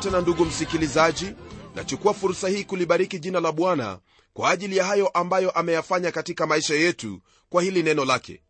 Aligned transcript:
tena 0.00 0.20
ndugu 0.20 0.44
msikilizaji 0.44 1.32
nachukua 1.74 2.14
fursa 2.14 2.48
hii 2.48 2.64
kulibariki 2.64 3.18
jina 3.18 3.40
la 3.40 3.52
bwana 3.52 3.98
kwa 4.34 4.50
ajili 4.50 4.76
ya 4.76 4.84
hayo 4.84 5.08
ambayo 5.08 5.50
ameyafanya 5.50 6.12
katika 6.12 6.46
maisha 6.46 6.74
yetu 6.74 7.20
kwa 7.50 7.62
hili 7.62 7.82
neno 7.82 8.04
lake. 8.04 8.40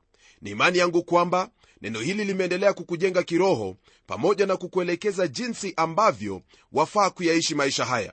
Ni 0.42 0.50
imani 0.50 0.78
yangu 0.78 1.02
kwamba 1.04 1.50
neno 1.82 2.00
hili 2.00 2.24
limeendelea 2.24 2.72
kukujenga 2.72 3.22
kiroho 3.22 3.76
pamoja 4.06 4.46
na 4.46 4.56
kukuelekeza 4.56 5.26
jinsi 5.28 5.72
ambavyo 5.76 6.42
wafaa 6.72 7.10
kuyaishi 7.10 7.54
maisha 7.54 7.84
haya. 7.84 8.12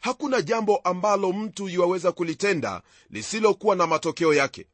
Hakuna 0.00 0.42
jambo 0.42 0.76
ambalo 0.76 1.32
mtu 1.32 1.68
yuwaweza 1.68 2.12
kulitenda 2.12 2.82
lisilokuwa 3.10 3.76
na 3.76 3.86
matokeo 3.86 4.34
yake. 4.34 4.66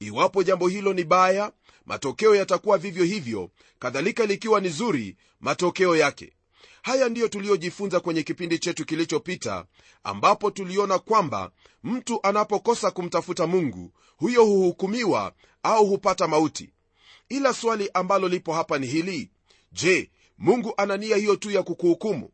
Iwapo 0.00 0.42
jambo 0.42 0.68
hilo 0.68 0.92
ni 0.92 1.04
baya 1.04 1.52
matokeo 1.86 2.34
yatakuwa 2.34 2.78
vivyo 2.78 3.04
hivyo 3.04 3.50
kadhalika 3.78 4.26
likiwa 4.26 4.60
ni 4.60 4.68
zuri 4.68 5.16
matokeo 5.40 5.96
yake 5.96 6.32
haya 6.82 7.08
ndiyo 7.08 7.28
tuliyojifunza 7.28 8.00
kwenye 8.00 8.22
kipindi 8.22 8.58
chetu 8.58 8.84
kilichopita 8.84 9.66
ambapo 10.04 10.50
tuliona 10.50 10.98
kwamba 10.98 11.50
mtu 11.84 12.20
anapokosa 12.22 12.90
kumtafuta 12.90 13.46
mungu 13.46 13.92
huyo 14.16 14.44
huhukumiwa 14.44 15.32
au 15.62 15.86
hupata 15.86 16.28
mauti. 16.28 16.70
Ila 17.28 17.52
swali 17.54 17.90
ambalo 17.94 18.28
lipo 18.28 18.52
hapa 18.52 18.78
ni 18.78 18.86
hili. 18.86 19.30
Je 19.72 20.10
mungu 20.38 20.74
ana 20.76 20.96
nia 20.96 21.16
hiyo 21.16 21.36
tu 21.36 21.50
ya 21.50 21.62
kukuhukumu? 21.62 22.30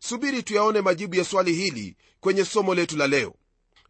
Subiri 0.00 0.42
tuyaone 0.42 0.80
majibu 0.80 1.14
ya 1.16 1.24
swali 1.24 1.52
hili 1.52 1.96
kwenye 2.20 2.44
somo 2.44 2.74
letu 2.74 2.96
la 2.96 3.06
leo. 3.06 3.34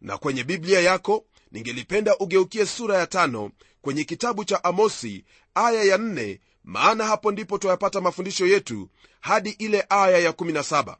Na 0.01 0.17
kwenye 0.17 0.43
biblia 0.43 0.79
yako 0.79 1.25
ningelipenda 1.51 2.17
ugeukie 2.17 2.65
sura 2.65 2.97
ya 2.97 3.07
tano 3.07 3.51
kwenye 3.81 4.03
kitabu 4.03 4.45
cha 4.45 4.63
amosi 4.63 5.25
aya 5.55 5.83
ya 5.83 5.97
nne 5.97 6.39
maana 6.67 7.05
hapo 7.05 7.31
ndipo 7.31 7.57
twayapata 7.57 8.01
mafundisho 8.01 8.47
yetu 8.47 8.89
hadi 9.19 9.49
ile 9.49 9.85
aya 9.89 10.17
ya 10.17 10.31
17 10.31 10.95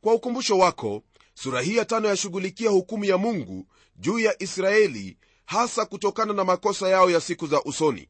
kwa 0.00 0.14
ukumbusho 0.14 0.58
wako 0.58 1.02
sura 1.34 1.60
hii 1.60 1.76
ya 1.76 1.84
tano 1.84 2.08
yashughulikia 2.08 2.70
hukumu 2.70 3.04
ya 3.04 3.18
mungu 3.18 3.66
juu 3.96 4.18
ya 4.18 4.42
israeli 4.42 5.16
hasa 5.46 5.84
kutokana 5.86 6.32
na 6.32 6.44
makosa 6.44 6.88
yao 6.88 7.10
ya 7.10 7.20
siku 7.20 7.46
za 7.46 7.62
usoni. 7.62 8.08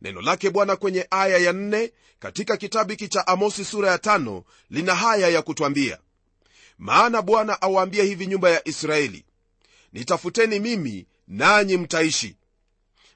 Neno 0.00 0.20
lake 0.20 0.50
bwana 0.50 0.76
kwenye 0.76 1.06
aya 1.10 1.38
ya 1.38 1.52
nne 1.52 1.92
katika 2.18 2.56
kitabu 2.56 2.90
hiki 2.90 3.08
cha 3.08 3.26
amosi 3.26 3.64
sura 3.64 3.90
ya 3.90 3.98
tano 3.98 4.44
lina 4.70 4.94
haya 4.94 5.28
ya 5.28 5.42
kutwambia. 5.42 5.98
Maana 6.78 7.22
bwana 7.22 7.62
awaambia 7.62 8.04
hivi 8.04 8.26
nyumba 8.26 8.50
ya 8.50 8.68
israeli 8.68 9.24
nitafuteni 9.92 10.60
mimi 10.60 11.06
nanyi 11.28 11.76
mtaishi. 11.76 12.36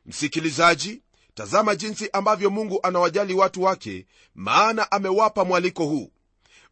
Msikilizaji 0.07 1.03
tazama 1.35 1.77
jinsi 1.77 2.11
ambavyo 2.13 2.51
mungu 2.51 2.81
anawajali 2.83 3.35
watu 3.35 3.63
wake 3.63 4.07
maana 4.35 4.93
amewapa 4.93 5.45
mwaliko 5.45 5.85
huu. 5.85 6.11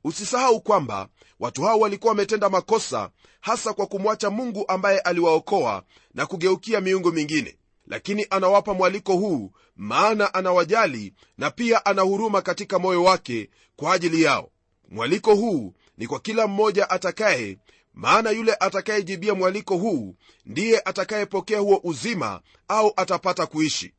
Usisahau 0.04 0.60
kwamba 0.60 1.08
watu 1.40 1.62
hao 1.62 1.78
walikuwa 1.80 2.10
wametenda 2.10 2.48
makosa 2.48 3.10
hasa 3.40 3.72
kwa 3.72 3.86
kumwacha 3.86 4.30
mungu 4.30 4.64
ambaye 4.68 4.98
aliwaokoa 5.00 5.82
na 6.14 6.26
kugeukia 6.26 6.80
miungu 6.80 7.12
mingine. 7.12 7.58
Lakini 7.86 8.26
anawapa 8.30 8.74
mwaliko 8.74 9.12
huu 9.16 9.52
maana 9.76 10.34
anawajali 10.34 11.14
na 11.38 11.50
pia 11.50 11.86
ana 11.86 12.02
huruma 12.02 12.42
katika 12.42 12.78
moyo 12.78 13.04
wake 13.04 13.50
kwa 13.76 13.92
ajili 13.94 14.22
yao. 14.22 14.50
Mwaliko 14.88 15.34
huu 15.34 15.74
ni 15.98 16.06
kwa 16.06 16.20
kila 16.20 16.46
mmoja 16.46 16.90
atakaye 16.90 17.58
maana 17.94 18.30
yule 18.30 18.54
atakayejibia 18.60 19.34
mwaliko 19.34 19.76
huu 19.76 20.14
ndiye 20.46 20.80
atakayepokea 20.84 21.58
huo 21.58 21.80
uzima 21.84 22.40
au 22.68 22.92
atapata 22.96 23.46
kuishi 23.46 23.94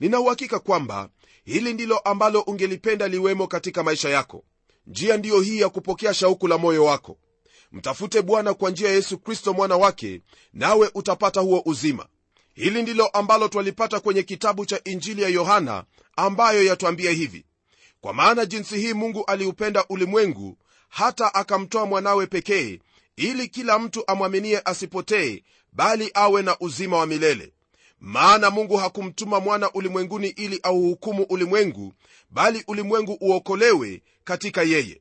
nina 0.00 0.20
uhakika 0.20 0.58
kwamba 0.58 1.08
hili 1.44 1.74
ndilo 1.74 1.98
ambalo 1.98 2.40
ungelipenda 2.40 3.08
liwemo 3.08 3.46
katika 3.46 3.82
maisha 3.82 4.08
yako. 4.08 4.44
Njia 4.86 5.16
ndiyo 5.16 5.40
hii 5.40 5.60
ya 5.60 5.68
kupokea 5.68 6.14
shauku 6.14 6.48
la 6.48 6.58
moyo 6.58 6.84
wako. 6.84 7.18
Mtafute 7.72 8.22
bwana 8.22 8.54
kwa 8.54 8.70
njia 8.70 8.88
ya 8.88 8.94
yesu 8.94 9.18
kristo 9.18 9.52
mwana 9.52 9.76
wake 9.76 10.20
nawe 10.52 10.90
utapata 10.94 11.40
huo 11.40 11.62
uzima. 11.64 12.06
Hili 12.54 12.82
ndilo 12.82 13.06
ambalo 13.06 13.48
twalipata 13.48 14.00
kwenye 14.00 14.22
kitabu 14.22 14.66
cha 14.66 14.80
injili 14.84 15.22
ya 15.22 15.28
yohana 15.28 15.84
ambayo 16.16 16.64
yatwambia 16.64 17.10
hivi. 17.10 17.44
Kwa 18.00 18.12
maana 18.14 18.46
jinsi 18.46 18.78
hii 18.78 18.92
mungu 18.92 19.24
aliupenda 19.24 19.84
ulimwengu 19.88 20.58
hata 20.88 21.34
akamtoa 21.34 21.86
mwanawe 21.86 22.26
pekee 22.26 22.80
ili 23.16 23.48
kila 23.48 23.78
mtu 23.78 24.04
amwaminie 24.06 24.62
asipotee 24.64 25.42
bali 25.72 26.10
awe 26.14 26.42
na 26.42 26.58
uzima 26.60 26.96
wa 26.98 27.06
milele 27.06 27.52
maana 28.04 28.50
mungu 28.50 28.76
hakumtuma 28.76 29.40
mwana 29.40 29.72
ulimwenguni 29.72 30.28
ili 30.28 30.60
auhukumu 30.62 31.22
ulimwengu 31.22 31.92
bali 32.30 32.64
ulimwengu 32.68 33.18
uokolewe 33.20 34.02
katika 34.24 34.62
yeye. 34.62 35.00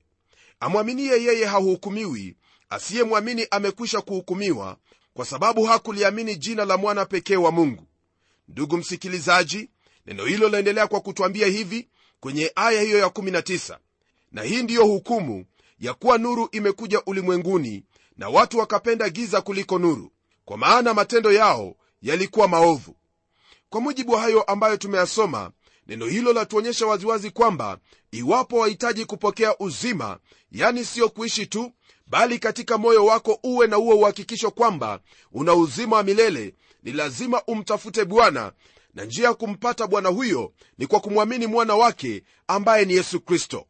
Amwaminiye 0.59 1.23
yeye 1.23 1.45
hahukumiwi 1.45 2.35
asiyemwamini 2.69 3.47
amekwisha 3.51 4.01
kuhukumiwa 4.01 4.77
kwa 5.13 5.25
sababu 5.25 5.63
hakuliamini 5.63 6.35
jina 6.35 6.65
la 6.65 6.77
mwana 6.77 7.05
pekee 7.05 7.35
wa 7.35 7.51
mungu. 7.51 7.87
Ndugu 8.47 8.77
msikilizaji 8.77 9.69
neno 10.05 10.25
hilo 10.25 10.49
laendelea 10.49 10.87
kwa 10.87 11.01
kutwambia 11.01 11.47
hivi 11.47 11.87
kwenye 12.19 12.51
aya 12.55 12.81
hiyo 12.81 13.07
ya19 13.07 13.77
na 14.31 14.41
hii 14.43 14.63
ndiyo 14.63 14.85
hukumu 14.85 15.45
ya 15.79 15.93
kuwa 15.93 16.17
nuru 16.17 16.49
imekuja 16.51 17.01
ulimwenguni 17.05 17.83
na 18.17 18.29
watu 18.29 18.57
wakapenda 18.57 19.09
giza 19.09 19.41
kuliko 19.41 19.79
nuru. 19.79 20.11
Kwa 20.45 20.57
maana 20.57 20.93
matendo 20.93 21.31
yao 21.31 21.75
yalikuwa 22.03 22.47
maovu. 22.47 22.95
Kwa 23.69 23.81
mujibu 23.81 24.11
wa 24.11 24.21
hayo 24.21 24.41
ambayo 24.43 24.77
tumeyasoma 24.77 25.51
neno 25.87 26.05
hilo 26.05 26.33
latuonyesha 26.33 26.85
waziwazi 26.87 27.31
kwamba 27.31 27.77
iwapo 28.11 28.57
wahitaji 28.57 29.05
kupokea 29.05 29.57
uzima 29.59 30.19
yani 30.51 30.85
siyo 30.85 31.09
kuishi 31.09 31.47
tu 31.47 31.71
bali 32.07 32.39
katika 32.39 32.77
moyo 32.77 33.05
wako 33.05 33.39
uwe 33.43 33.67
na 33.67 33.77
uwo 33.77 33.95
uhakikisho 33.95 34.51
kwamba 34.51 34.99
una 35.31 35.53
uzima 35.53 35.95
wa 35.95 36.03
milele 36.03 36.55
ni 36.83 36.91
lazima 36.91 37.43
umtafute 37.43 38.05
bwana 38.05 38.51
na 38.93 39.05
njia 39.05 39.27
ya 39.27 39.33
kumpata 39.33 39.87
bwana 39.87 40.09
huyo 40.09 40.53
ni 40.77 40.87
kwa 40.87 40.99
kumwamini 40.99 41.47
mwana 41.47 41.75
wake 41.75 42.23
ambaye 42.47 42.85
ni 42.85 42.93
yesu 42.93 43.21
kristo 43.21 43.65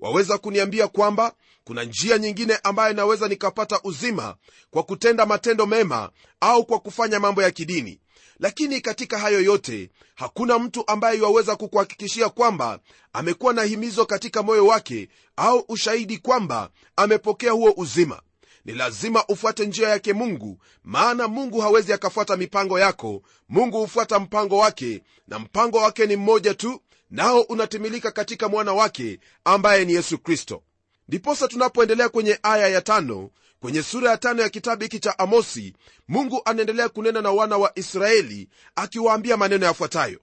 waweza 0.00 0.38
kuniambia 0.38 0.88
kwamba 0.88 1.32
kuna 1.64 1.84
njia 1.84 2.18
nyingine 2.18 2.58
ambayo 2.64 2.92
naweza 2.94 3.28
nikapata 3.28 3.80
uzima 3.84 4.36
kwa 4.70 4.82
kutenda 4.82 5.26
matendo 5.26 5.66
mema 5.66 6.10
au 6.40 6.66
kwa 6.66 6.78
kufanya 6.80 7.20
mambo 7.20 7.42
ya 7.42 7.50
kidini. 7.50 8.00
Lakini 8.40 8.80
katika 8.80 9.18
hayo 9.18 9.40
yote 9.40 9.90
hakuna 10.14 10.58
mtu 10.58 10.84
ambaye 10.86 11.18
iwaweza 11.18 11.56
kukuhakikishia 11.56 12.28
kwamba 12.28 12.78
amekuwa 13.12 13.52
na 13.52 13.62
himizo 13.62 14.06
katika 14.06 14.42
moyo 14.42 14.66
wake 14.66 15.08
au 15.36 15.64
ushahidi 15.68 16.18
kwamba 16.18 16.70
amepokea 16.96 17.52
huo 17.52 17.74
uzima. 17.76 18.22
Ni 18.64 18.72
lazima 18.72 19.24
ufuate 19.26 19.66
njia 19.66 19.88
yake 19.88 20.12
mungu 20.12 20.58
maana 20.84 21.28
mungu 21.28 21.60
hawezi 21.60 21.92
akafuata 21.92 22.36
mipango 22.36 22.78
yako. 22.80 23.22
Mungu 23.48 23.78
hufuata 23.78 24.18
mpango 24.18 24.56
wake 24.58 25.02
na 25.28 25.38
mpango 25.38 25.78
wake 25.78 26.06
ni 26.06 26.16
mmoja 26.16 26.54
tu 26.54 26.80
nao 27.10 27.40
unatimilika 27.40 28.10
katika 28.10 28.48
mwana 28.48 28.72
wake 28.72 29.18
ambaye 29.44 29.84
ni 29.84 29.92
yesu 29.92 30.18
kristo. 30.18 30.62
Ndiposa 31.08 31.48
tunapoendelea 31.48 32.08
kwenye 32.08 32.38
aya 32.42 32.68
ya 32.68 32.80
tano 32.82 33.30
kwenye 33.60 33.82
sura 33.82 34.10
ya 34.10 34.16
tano 34.16 34.42
ya 34.42 34.48
kitabu 34.48 34.82
hiki 34.82 34.98
cha 34.98 35.18
amosi 35.18 35.74
mungu 36.08 36.42
anaendelea 36.44 36.88
kunena 36.88 37.22
na 37.22 37.30
wana 37.30 37.56
wa 37.56 37.78
israeli 37.78 38.48
akiwaambia 38.76 39.36
maneno 39.36 39.66
yafuatayo. 39.66 40.20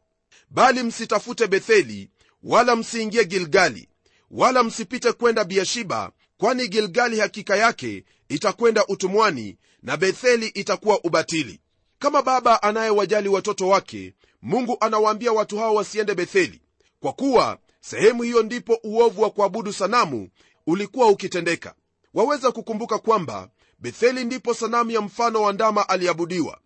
Bali 0.49 0.83
msitafute 0.83 1.47
betheli 1.47 2.09
wala 2.43 2.75
msiingie 2.75 3.25
gilgali 3.25 3.89
wala 4.31 4.63
msipite 4.63 5.11
kwenda 5.11 5.43
biashiba 5.43 6.11
kwani 6.37 6.67
gilgali 6.67 7.19
hakika 7.19 7.55
yake 7.55 8.03
itakwenda 8.29 8.85
utumwani 8.87 9.57
na 9.83 9.97
betheli 9.97 10.47
itakuwa 10.47 10.99
ubatili. 11.03 11.59
Kama 11.99 12.21
baba 12.21 12.63
anayewajali 12.63 13.29
watoto 13.29 13.67
wake 13.67 14.13
mungu 14.41 14.77
anawaambia 14.79 15.31
watu 15.31 15.57
hao 15.57 15.75
wasiende 15.75 16.15
betheli 16.15 16.61
kwa 17.03 17.13
kuwa 17.13 17.57
sehemu 17.81 18.23
hiyo 18.23 18.43
ndipo 18.43 18.79
uovu 18.83 19.21
wa 19.21 19.29
kuabudu 19.29 19.73
sanamu 19.73 20.29
ulikuwa 20.67 21.07
ukitendeka. 21.07 21.75
Waweza 22.13 22.51
kukumbuka 22.51 22.99
kwamba 22.99 23.49
betheli 23.79 24.25
ndipo 24.25 24.53
sanamu 24.53 24.91
ya 24.91 25.01
mfano 25.01 25.41
wa 25.41 25.53
ndama 25.53 25.89
aliabudiwa. 25.89 26.59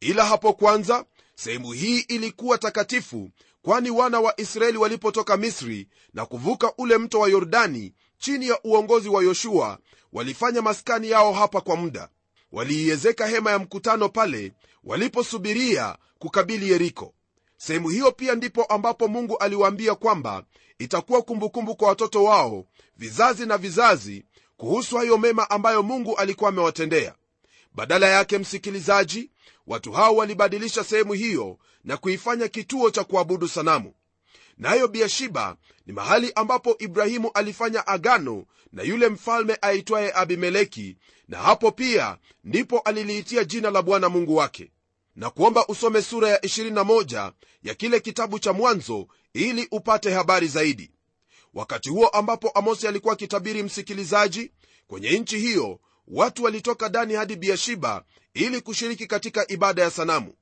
Ila 0.00 0.24
hapo 0.24 0.52
kwanza 0.52 1.04
sehemu 1.34 1.72
hii 1.72 1.98
ilikuwa 1.98 2.58
takatifu 2.58 3.30
kwani 3.62 3.90
wana 3.90 4.20
wa 4.20 4.40
israeli 4.40 4.78
walipotoka 4.78 5.36
misri 5.36 5.88
na 6.14 6.26
kuvuka 6.26 6.72
ule 6.78 6.98
mto 6.98 7.20
wa 7.20 7.28
yordani 7.28 7.94
chini 8.18 8.48
ya 8.48 8.58
uongozi 8.64 9.08
wa 9.08 9.22
yoshua 9.22 9.78
walifanya 10.12 10.62
maskani 10.62 11.10
yao 11.10 11.32
hapa 11.32 11.60
kwa 11.60 11.76
muda. 11.76 12.08
Waliiezeka 12.52 13.26
hema 13.26 13.50
ya 13.50 13.58
mkutano 13.58 14.08
pale 14.08 14.52
waliposubiria 14.84 15.96
kukabili 16.18 16.70
yeriko 16.70 17.14
sehemu 17.66 17.88
hiyo 17.88 18.12
pia 18.12 18.34
ndipo 18.34 18.64
ambapo 18.64 19.08
mungu 19.08 19.36
aliwaambia 19.38 19.94
kwamba 19.94 20.44
itakuwa 20.78 21.22
kumbukumbu 21.22 21.76
kwa 21.76 21.88
watoto 21.88 22.24
wao 22.24 22.64
vizazi 22.96 23.46
na 23.46 23.58
vizazi 23.58 24.24
kuhusu 24.56 24.96
hayo 24.96 25.18
mema 25.18 25.50
ambayo 25.50 25.82
mungu 25.82 26.16
alikuwa 26.16 26.50
amewatendea. 26.50 27.14
Badala 27.74 28.08
yake 28.08 28.38
msikilizaji 28.38 29.30
watu 29.66 29.92
hao 29.92 30.16
walibadilisha 30.16 30.84
sehemu 30.84 31.12
hiyo 31.12 31.58
na 31.84 31.96
kuifanya 31.96 32.48
kituo 32.48 32.90
cha 32.90 33.04
kuabudu 33.04 33.48
sanamu. 33.48 33.94
Nayo 34.58 34.88
biashiba 34.88 35.56
ni 35.86 35.92
mahali 35.92 36.32
ambapo 36.34 36.76
ibrahimu 36.78 37.30
alifanya 37.34 37.86
agano 37.86 38.44
na 38.72 38.82
yule 38.82 39.08
mfalme 39.08 39.58
aitwaye 39.62 40.12
abimeleki 40.14 40.96
na 41.28 41.38
hapo 41.38 41.70
pia 41.72 42.18
ndipo 42.44 42.78
aliliitia 42.78 43.44
jina 43.44 43.70
la 43.70 43.82
bwana 43.82 44.08
mungu 44.08 44.36
wake 44.36 44.70
na 45.16 45.30
kuomba 45.30 45.66
usome 45.66 46.02
sura 46.02 46.28
ya 46.28 46.38
21 46.38 47.32
ya 47.62 47.74
kile 47.74 48.00
kitabu 48.00 48.38
cha 48.38 48.52
mwanzo 48.52 49.06
ili 49.32 49.68
upate 49.70 50.10
habari 50.12 50.48
zaidi. 50.48 50.90
Wakati 51.54 51.88
huo 51.90 52.08
ambapo 52.08 52.48
amosi 52.48 52.88
alikuwa 52.88 53.14
akitabiri 53.14 53.62
msikilizaji 53.62 54.50
kwenye 54.86 55.18
nchi 55.18 55.38
hiyo 55.38 55.80
watu 56.08 56.44
walitoka 56.44 56.88
dani 56.88 57.14
hadi 57.14 57.36
biashiba 57.36 58.04
ili 58.34 58.60
kushiriki 58.60 59.06
katika 59.06 59.50
ibada 59.52 59.82
ya 59.82 59.90
sanamu. 59.90 60.34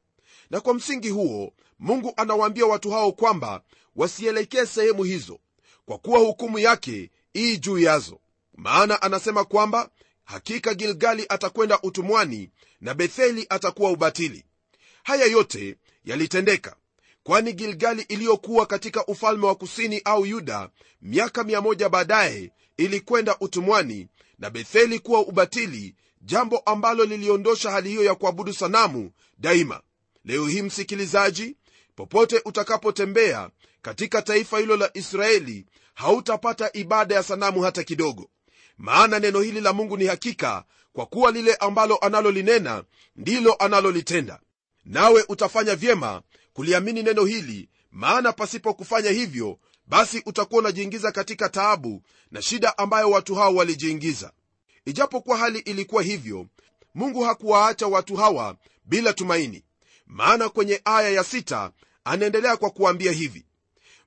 Na 0.50 0.60
kwa 0.60 0.74
msingi 0.74 1.08
huo 1.08 1.52
mungu 1.78 2.12
anawaambia 2.16 2.66
watu 2.66 2.90
hao 2.90 3.12
kwamba 3.12 3.62
wasielekee 3.96 4.66
sehemu 4.66 5.04
hizo 5.04 5.38
kwa 5.86 5.98
kuwa 5.98 6.18
hukumu 6.18 6.58
yake 6.58 7.10
ii 7.36 7.56
juu 7.56 7.78
yazo. 7.78 8.20
Maana 8.54 9.02
anasema 9.02 9.44
kwamba 9.44 9.90
hakika 10.24 10.74
gilgali 10.74 11.26
atakwenda 11.28 11.80
utumwani 11.82 12.50
na 12.80 12.94
betheli 12.94 13.46
atakuwa 13.50 13.90
ubatili 13.90 14.44
haya 15.02 15.26
yote 15.26 15.76
yalitendeka 16.04 16.76
kwani 17.22 17.52
gilgali 17.52 18.02
iliyokuwa 18.02 18.66
katika 18.66 19.06
ufalme 19.06 19.46
wa 19.46 19.54
kusini 19.54 20.00
au 20.04 20.26
yuda 20.26 20.70
miaka 21.02 21.42
1 21.42 21.88
baadaye 21.88 22.50
ilikwenda 22.76 23.36
utumwani 23.40 24.08
na 24.38 24.50
betheli 24.50 24.98
kuwa 24.98 25.20
ubatili 25.20 25.94
jambo 26.20 26.58
ambalo 26.58 27.04
liliondosha 27.04 27.70
hali 27.70 27.88
hiyo 27.88 28.04
ya 28.04 28.14
kuabudu 28.14 28.52
sanamu 28.52 29.10
daima. 29.38 29.80
Leo 30.24 30.46
hii 30.46 30.62
msikilizaji 30.62 31.56
popote 31.96 32.42
utakapotembea 32.44 33.50
katika 33.82 34.22
taifa 34.22 34.58
hilo 34.58 34.76
la 34.76 34.90
israeli 34.94 35.66
hautapata 35.94 36.70
ibada 36.72 37.14
ya 37.14 37.22
sanamu 37.22 37.62
hata 37.62 37.84
kidogo. 37.84 38.30
Maana 38.78 39.18
neno 39.18 39.40
hili 39.40 39.60
la 39.60 39.72
mungu 39.72 39.96
ni 39.96 40.06
hakika 40.06 40.64
kwa 40.92 41.06
kuwa 41.06 41.30
lile 41.30 41.54
ambalo 41.54 41.96
analolinena 41.96 42.84
ndilo 43.16 43.54
analolitenda 43.54 44.40
nawe 44.84 45.24
utafanya 45.28 45.76
vyema 45.76 46.22
kuliamini 46.52 47.02
neno 47.02 47.24
hili 47.24 47.68
maana 47.90 48.32
pasipo 48.32 48.74
kufanya 48.74 49.10
hivyo 49.10 49.58
basi 49.86 50.22
utakuwa 50.26 50.58
unajiingiza 50.60 51.12
katika 51.12 51.48
taabu 51.48 52.02
na 52.30 52.42
shida 52.42 52.78
ambayo 52.78 53.10
watu 53.10 53.34
hawa 53.34 53.48
walijiingiza. 53.50 54.32
Ijapokuwa 54.84 55.36
hali 55.38 55.58
ilikuwa 55.58 56.02
hivyo 56.02 56.46
mungu 56.94 57.22
hakuwaacha 57.22 57.86
watu 57.86 58.16
hawa 58.16 58.56
bila 58.84 59.12
tumaini 59.12 59.64
maana 60.06 60.48
kwenye 60.48 60.80
aya 60.84 61.10
ya 61.10 61.24
sita 61.24 61.72
anaendelea 62.04 62.56
kwa 62.56 62.70
kuambia 62.70 63.12
hivi 63.12 63.46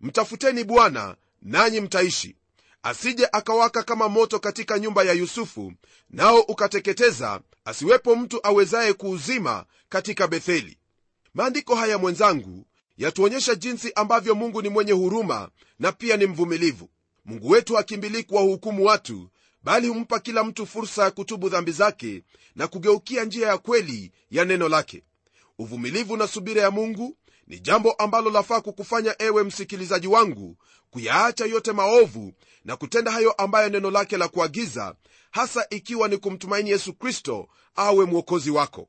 mtafuteni 0.01 0.63
bwana 0.63 1.15
nanyi 1.41 1.81
mtaishi. 1.81 2.35
Asije 2.83 3.27
akawaka 3.31 3.83
kama 3.83 4.09
moto 4.09 4.39
katika 4.39 4.79
nyumba 4.79 5.03
ya 5.03 5.13
yusufu 5.13 5.73
nao 6.09 6.39
ukateketeza 6.39 7.41
asiwepo 7.65 8.15
mtu 8.15 8.39
awezaye 8.47 8.93
kuuzima 8.93 9.65
katika 9.89 10.27
betheli. 10.27 10.77
Maandiko 11.33 11.75
haya 11.75 11.97
mwenzangu 11.97 12.65
yatuonyesha 12.97 13.55
jinsi 13.55 13.91
ambavyo 13.95 14.35
mungu 14.35 14.61
ni 14.61 14.69
mwenye 14.69 14.91
huruma 14.91 15.49
na 15.79 15.91
pia 15.91 16.17
ni 16.17 16.25
mvumilivu. 16.25 16.89
Mungu 17.25 17.49
wetu 17.49 17.75
hakimbilii 17.75 18.23
kuwahukumu 18.23 18.85
watu 18.85 19.29
bali 19.63 19.87
humpa 19.87 20.19
kila 20.19 20.43
mtu 20.43 20.65
fursa 20.65 21.03
ya 21.03 21.11
kutubu 21.11 21.49
dhambi 21.49 21.71
zake 21.71 22.23
na 22.55 22.67
kugeukia 22.67 23.23
njia 23.25 23.47
ya 23.47 23.57
kweli 23.57 24.11
ya 24.31 24.45
neno 24.45 24.69
lake. 24.69 25.03
Uvumilivu 25.59 26.17
na 26.17 26.27
subira 26.27 26.61
ya 26.61 26.71
mungu 26.71 27.17
ni 27.47 27.59
jambo 27.59 27.91
ambalo 27.91 28.29
lafaa 28.29 28.61
kukufanya 28.61 29.15
ewe 29.19 29.43
msikilizaji 29.43 30.07
wangu 30.07 30.57
kuyaacha 30.89 31.45
yote 31.45 31.71
maovu 31.71 32.33
na 32.65 32.75
kutenda 32.77 33.11
hayo 33.11 33.31
ambayo 33.31 33.69
neno 33.69 33.91
lake 33.91 34.17
la 34.17 34.27
kuagiza 34.27 34.95
hasa 35.31 35.67
ikiwa 35.69 36.07
ni 36.07 36.17
kumtumaini 36.17 36.69
yesu 36.69 36.93
kristo 36.93 37.47
awe 37.75 38.05
mwokozi 38.05 38.51
wako. 38.51 38.87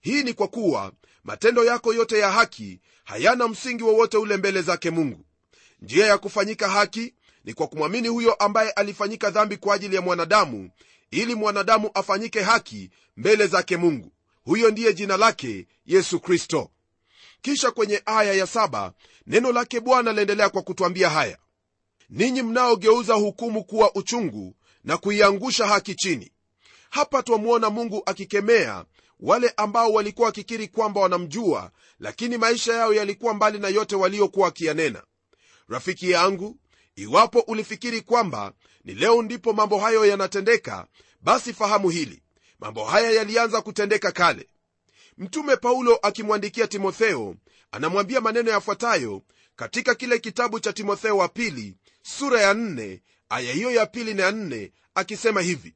Hii 0.00 0.22
ni 0.22 0.32
kwa 0.32 0.48
kuwa 0.48 0.92
matendo 1.24 1.64
yako 1.64 1.94
yote 1.94 2.18
ya 2.18 2.30
haki 2.30 2.80
hayana 3.04 3.48
msingi 3.48 3.82
wowote 3.84 4.16
ule 4.16 4.36
mbele 4.36 4.62
zake 4.62 4.90
mungu. 4.90 5.24
Njia 5.82 6.06
ya 6.06 6.18
kufanyika 6.18 6.68
haki 6.68 7.14
ni 7.44 7.54
kwa 7.54 7.66
kumwamini 7.66 8.08
huyo 8.08 8.34
ambaye 8.34 8.70
alifanyika 8.70 9.30
dhambi 9.30 9.56
kwa 9.56 9.74
ajili 9.74 9.96
ya 9.96 10.02
mwanadamu 10.02 10.70
ili 11.10 11.34
mwanadamu 11.34 11.90
afanyike 11.94 12.40
haki 12.40 12.90
mbele 13.16 13.46
zake 13.46 13.76
mungu. 13.76 14.12
Huyo 14.44 14.70
ndiye 14.70 14.94
jina 14.94 15.16
lake 15.16 15.66
yesu 15.86 16.20
kristo 16.20 16.70
kisha 17.42 17.70
kwenye 17.70 18.02
aya 18.06 18.32
ya 18.34 18.46
saba 18.46 18.92
neno 19.26 19.52
lake 19.52 19.80
bwana 19.80 20.12
laendelea 20.12 20.48
kwa 20.48 20.62
kutwambia 20.62 21.10
haya. 21.10 21.38
Ninyi 22.10 22.42
mnaogeuza 22.42 23.14
hukumu 23.14 23.64
kuwa 23.64 23.94
uchungu 23.94 24.54
na 24.84 24.96
kuiangusha 24.96 25.66
haki 25.66 25.94
chini 25.94 26.32
hapa 26.90 27.22
twamwona 27.22 27.70
mungu 27.70 28.02
akikemea 28.06 28.84
wale 29.20 29.52
ambao 29.56 29.92
walikuwa 29.92 30.26
wakikiri 30.26 30.68
kwamba 30.68 31.00
wanamjua 31.00 31.70
lakini 32.00 32.38
maisha 32.38 32.74
yao 32.74 32.94
yalikuwa 32.94 33.34
mbali 33.34 33.58
na 33.58 33.68
yote 33.68 33.96
waliokuwa 33.96 34.44
wakiyanena. 34.46 35.02
Rafiki 35.68 36.10
yangu 36.10 36.56
iwapo 36.96 37.40
ulifikiri 37.40 38.00
kwamba 38.00 38.52
ni 38.84 38.94
leo 38.94 39.22
ndipo 39.22 39.52
mambo 39.52 39.78
hayo 39.78 40.06
yanatendeka 40.06 40.86
basi 41.20 41.52
fahamu 41.52 41.88
hili. 41.90 42.22
Mambo 42.60 42.84
haya 42.84 43.10
yalianza 43.10 43.60
kutendeka 43.62 44.12
kale 44.12 44.48
mtume 45.18 45.56
paulo 45.56 45.96
akimwandikia 46.02 46.66
timotheo 46.66 47.34
anamwambia 47.70 48.20
maneno 48.20 48.50
yafuatayo 48.50 49.22
katika 49.56 49.94
kile 49.94 50.18
kitabu 50.18 50.60
cha 50.60 50.72
timotheo 50.72 51.16
wa 51.16 51.28
pili 51.28 51.74
sura 52.02 52.40
ya 52.42 52.54
nne, 52.54 53.02
aya 53.28 53.52
hiyo 53.52 53.70
ya 53.70 53.86
pili 53.86 54.14
na 54.14 54.22
ya 54.22 54.32
nne, 54.32 54.72
akisema 54.94 55.40
hivi 55.40 55.74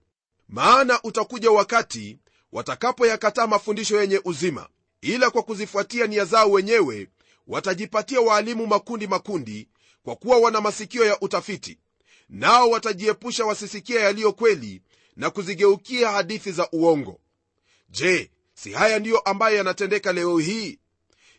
maana 0.49 1.03
utakuja 1.03 1.51
wakati 1.51 2.19
watakapoyakataa 2.53 3.47
mafundisho 3.47 4.01
yenye 4.01 4.21
uzima. 4.25 4.69
Ila 5.01 5.31
kwa 5.31 5.43
kuzifuatia 5.43 6.07
nia 6.07 6.25
zao 6.25 6.51
wenyewe 6.51 7.09
watajipatia 7.47 8.21
waalimu 8.21 8.67
makundi 8.67 9.07
makundi 9.07 9.69
kwa 10.05 10.17
kuwa 10.17 10.37
wana 10.39 10.61
masikio 10.61 11.05
ya 11.05 11.21
utafiti. 11.21 11.79
Nao 12.29 12.71
watajiepusha 12.71 13.45
wasisikia 13.45 14.01
yaliyo 14.01 14.33
kweli 14.33 14.83
na 15.17 15.31
kuzigeukia 15.31 16.11
hadithi 16.11 16.53
za 16.53 16.69
uongo. 16.73 17.21
Je 17.89 18.31
si 18.62 18.73
haya 18.73 18.99
ndiyo 18.99 19.19
ambayo 19.19 19.57
yanatendeka 19.57 20.12
leo 20.12 20.38
hii? 20.38 20.78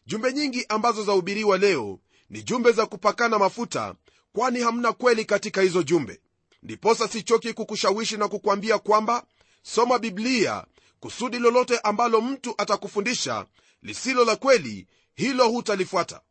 Jumbe 0.06 0.34
nyingi 0.34 0.66
ambazo 0.70 1.04
zahubiriwa 1.04 1.58
leo 1.58 2.00
ni 2.30 2.44
jumbe 2.44 2.72
za 2.72 2.86
kupakana 2.86 3.40
mafuta 3.40 3.96
kwani 4.34 4.60
hamna 4.60 4.94
kweli 4.94 5.26
katika 5.26 5.62
hizo 5.62 5.84
jumbe. 5.84 6.22
Ndiposa 6.64 7.08
sichoki 7.08 7.54
kukushawishi 7.54 8.18
na 8.18 8.28
kukwambia 8.28 8.80
kwamba 8.80 9.26
soma 9.62 10.00
biblia 10.00 10.66
kusudi 11.00 11.40
lolote 11.40 11.80
ambalo 11.80 12.22
mtu 12.22 12.56
atakufundisha 12.58 13.46
lisilo 13.82 14.26
la 14.26 14.36
kweli 14.36 14.88
hilo 15.16 15.50
hutalifuata. 15.50 16.22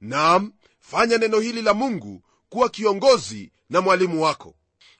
Nam 0.00 0.52
fanya 0.80 1.18
neno 1.18 1.40
hili 1.40 1.62
la 1.62 1.74
mungu 1.74 2.22
kuwa 2.48 2.68
kiongozi 2.68 3.52
na 3.70 3.80
mwalimu 3.80 4.22
wako. 4.22 4.54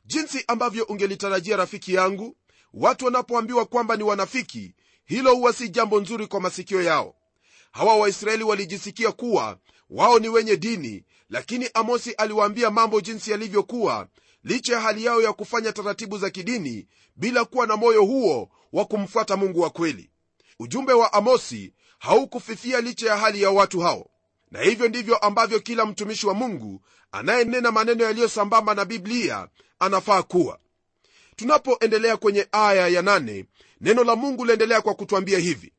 Jinsi 0.04 0.44
ambavyo 0.48 0.84
ungelitarajia 0.84 1.56
rafiki 1.56 1.94
yangu 1.94 2.36
watu 2.74 3.04
wanapoambiwa 3.04 3.64
kwamba 3.66 3.96
ni 3.96 4.02
wanafiki 4.02 4.74
hilo 5.06 5.34
huwa 5.34 5.52
si 5.52 5.68
jambo 5.68 6.00
nzuri 6.00 6.26
kwa 6.26 6.40
masikio 6.40 6.82
yao. 6.82 7.14
Hawa 7.72 7.96
waisraeli 7.96 8.44
walijisikia 8.44 9.12
kuwa 9.12 9.58
wao 9.90 10.18
ni 10.18 10.28
wenye 10.28 10.56
dini 10.56 11.04
lakini 11.30 11.70
amosi 11.74 12.12
aliwaambia 12.12 12.70
mambo 12.70 13.00
jinsi 13.00 13.30
yalivyokuwa 13.30 14.08
licha 14.44 14.72
ya 14.74 14.80
hali 14.80 15.04
yao 15.04 15.22
ya 15.22 15.32
kufanya 15.32 15.72
taratibu 15.72 16.18
za 16.18 16.30
kidini 16.30 16.86
bila 17.16 17.44
kuwa 17.44 17.66
na 17.66 17.76
moyo 17.76 18.04
huo 18.04 18.50
wa 18.72 18.84
kumfuata 18.84 19.36
mungu 19.36 19.60
wa 19.60 19.70
kweli. 19.70 20.10
Ujumbe 20.58 20.92
wa 20.92 21.12
amosi 21.12 21.72
haukufifia 21.98 22.80
licha 22.80 23.06
ya 23.10 23.16
hali 23.16 23.42
ya 23.42 23.50
watu 23.50 23.80
hao. 23.80 24.10
Na 24.50 24.60
hivyo 24.60 24.88
ndivyo 24.88 25.16
ambavyo 25.16 25.60
kila 25.60 25.86
mtumishi 25.86 26.26
wa 26.26 26.34
mungu 26.34 26.82
anayenena 27.12 27.72
maneno 27.72 28.04
yaliyosambamba 28.04 28.74
na 28.74 28.84
biblia 28.84 29.48
anafaa 29.78 30.22
kuwa 30.22 30.58
tunapoendelea 31.36 32.16
kwenye 32.16 32.46
aya 32.52 32.88
ya 32.88 33.02
nane, 33.02 33.44
neno 33.80 34.04
la 34.04 34.16
mungu 34.16 34.44
liendelea 34.44 34.80
kwa 34.80 34.94
kutwambia 34.94 35.38
hivi. 35.38 35.72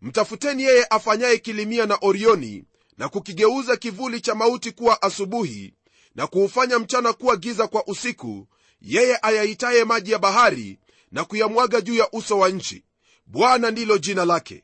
Mtafuteni 0.00 0.62
yeye 0.62 0.86
afanyaye 0.90 1.38
kilimia 1.38 1.86
na 1.86 1.98
orioni 2.00 2.64
na 2.98 3.08
kukigeuza 3.08 3.76
kivuli 3.76 4.20
cha 4.20 4.34
mauti 4.34 4.72
kuwa 4.72 5.02
asubuhi 5.02 5.74
na 6.14 6.26
kuufanya 6.26 6.78
mchana 6.78 7.12
kuwa 7.12 7.36
giza 7.36 7.66
kwa 7.68 7.86
usiku 7.86 8.46
yeye 8.80 9.18
ayaitaye 9.22 9.84
maji 9.84 10.12
ya 10.12 10.18
bahari 10.18 10.78
na 11.12 11.24
kuyamwaga 11.24 11.80
juu 11.80 11.94
ya 11.94 12.10
uso 12.12 12.38
wa 12.38 12.48
nchi. 12.48 12.84
Bwana 13.26 13.70
ndilo 13.70 13.98
jina 13.98 14.24
lake. 14.24 14.62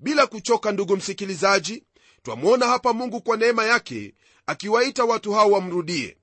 Bila 0.00 0.26
kuchoka 0.26 0.72
ndugu 0.72 0.96
msikilizaji 0.96 1.82
twamwona 2.22 2.66
hapa 2.66 2.92
mungu 2.92 3.20
kwa 3.20 3.36
neema 3.36 3.64
yake 3.64 4.14
akiwaita 4.46 5.04
watu 5.04 5.32
hao 5.32 5.50
wamrudie. 5.50 6.16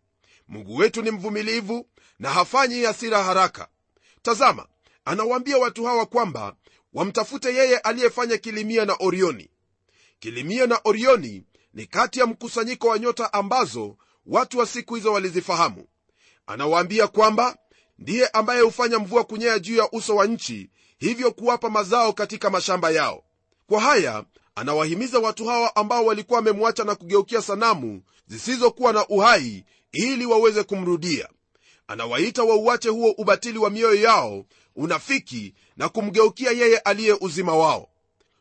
Mungu 0.48 0.75
wetu 0.75 1.01
ni 1.01 1.12
mvumilivu 1.12 1.88
na 2.19 2.29
hafanyi 2.29 2.84
hasira 2.84 3.24
haraka. 3.24 3.67
Tazama 4.22 4.67
anawaambia 5.05 5.57
watu 5.57 5.86
hawa 5.86 6.05
kwamba 6.05 6.55
wamtafute 6.93 7.53
yeye 7.55 7.77
aliyefanya 7.77 8.38
kilimia 8.38 8.86
na 8.86 8.95
orioni. 9.00 9.50
Kilimia 10.19 10.67
na 10.67 10.79
orioni 10.84 11.43
ni 11.74 11.86
kati 11.86 12.19
ya 12.19 12.25
mkusanyiko 12.25 12.88
wa 12.88 13.00
nyota 13.00 13.34
ambazo 13.34 13.98
watu 14.25 14.60
wa 14.60 14.65
siku 14.65 14.95
hizo 14.95 15.13
walizifahamu. 15.13 15.88
Anawaambia 16.48 17.07
kwamba 17.07 17.57
ndiye 18.00 18.27
ambaye 18.27 18.62
hufanya 18.62 19.00
mvua 19.00 19.24
kunyea 19.24 19.60
juu 19.60 19.75
ya 19.75 19.91
uso 19.91 20.15
wa 20.15 20.25
nchi 20.27 20.69
hivyo 20.98 21.31
kuwapa 21.31 21.69
mazao 21.69 22.13
katika 22.13 22.50
mashamba 22.50 22.91
yao. 22.91 23.24
Kwa 23.67 23.81
haya 23.81 24.24
anawahimiza 24.55 25.19
watu 25.19 25.45
hawa 25.45 25.75
ambao 25.75 26.05
walikuwa 26.05 26.38
wamemwacha 26.39 26.84
na 26.84 26.95
kugeukia 26.95 27.41
sanamu 27.41 28.01
zisizokuwa 28.27 28.93
na 28.93 29.07
uhai 29.07 29.65
ili 29.91 30.25
waweze 30.25 30.63
kumrudia 30.63 31.29
anawaita 31.88 32.44
wauache 32.44 32.89
huo 32.89 33.12
ubatili 33.18 33.58
wa 33.60 33.70
mioyo 33.70 34.01
yao 34.01 34.46
unafiki 34.75 35.54
na 35.77 35.89
kumgeukia 35.89 36.51
yeye 36.51 36.77
aliye 36.77 37.18
uzima 37.22 37.56
wao. 37.56 37.89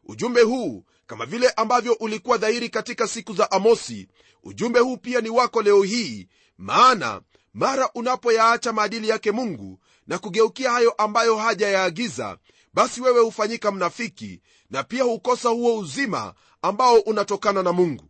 Ujumbe 0.05 0.43
huu 0.43 0.85
kama 1.07 1.27
vile 1.27 1.49
ambavyo 1.51 1.93
ulikuwa 1.93 2.37
dhahiri 2.39 2.69
katika 2.69 3.09
siku 3.09 3.33
za 3.35 3.51
amosi 3.51 4.09
ujumbe 4.45 4.81
huu 4.81 4.97
pia 4.97 5.21
ni 5.21 5.31
wako 5.31 5.63
leo 5.63 5.83
hii 5.83 6.29
maana 6.59 7.21
mara 7.55 7.91
unapoyaacha 7.95 8.73
maadili 8.73 9.09
yake 9.09 9.33
mungu 9.33 9.79
na 10.07 10.19
kugeukia 10.19 10.71
hayo 10.71 10.91
ambayo 10.91 11.37
hajayaagiza 11.37 12.39
basi 12.75 13.01
wewe 13.01 13.21
hufanyika 13.21 13.71
mnafiki 13.73 14.41
na 14.71 14.83
pia 14.85 15.03
hukosa 15.05 15.49
huo 15.49 15.79
uzima 15.79 16.35
ambao 16.63 16.99
unatokana 16.99 17.63
na 17.63 17.73
mungu. 17.73 18.05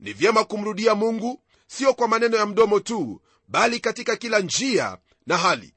Ni 0.00 0.12
vyema 0.12 0.44
kumrudia 0.44 0.94
mungu 0.94 1.40
sio 1.66 1.94
kwa 1.94 2.08
maneno 2.08 2.36
ya 2.36 2.46
mdomo 2.46 2.80
tu 2.80 3.20
bali 3.52 3.80
katika 3.80 4.16
kila 4.16 4.38
njia 4.40 4.98
na 5.26 5.38
hali. 5.38 5.74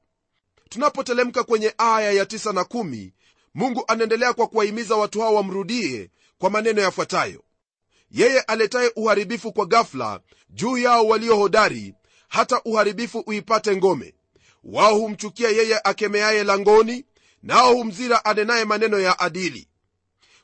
Tunapotelemka 0.70 1.44
kwenye 1.44 1.74
aya 1.78 2.12
ya 2.12 2.26
tisa 2.26 2.54
na 2.54 2.64
kumi, 2.64 3.14
mungu 3.54 3.84
anaendelea 3.88 4.34
kwa 4.34 4.48
kuwahimiza 4.48 4.96
watu 4.96 5.22
hao 5.22 5.36
wamrudie 5.36 6.10
kwa 6.38 6.50
maneno 6.50 6.82
yafuatayo. 6.82 7.44
Yeye 8.12 8.40
aletaye 8.42 8.92
uharibifu 8.96 9.54
kwa 9.54 9.66
gafla 9.66 10.20
juu 10.50 10.78
yao 10.78 11.08
walio 11.08 11.36
hodari 11.36 11.94
hata 12.28 12.62
uharibifu 12.66 13.20
uipate 13.28 13.76
ngome. 13.76 14.14
Wao 14.64 14.96
humchukia 14.98 15.50
yeye 15.50 15.80
akemeaye 15.84 16.44
langoni 16.44 17.06
nao 17.44 17.74
humzira 17.74 18.26
anenaye 18.26 18.66
maneno 18.66 19.00
ya 19.00 19.20
adili. 19.20 19.68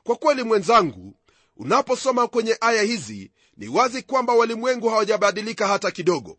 Kwa 0.04 0.16
kweli 0.16 0.44
mwenzangu 0.44 1.16
unaposoma 1.58 2.28
kwenye 2.28 2.58
aya 2.62 2.82
hizi 2.84 3.32
ni 3.58 3.68
wazi 3.68 4.02
kwamba 4.02 4.34
walimwengu 4.34 4.90
hawajabadilika 4.90 5.68
hata 5.68 5.92
kidogo 5.92 6.38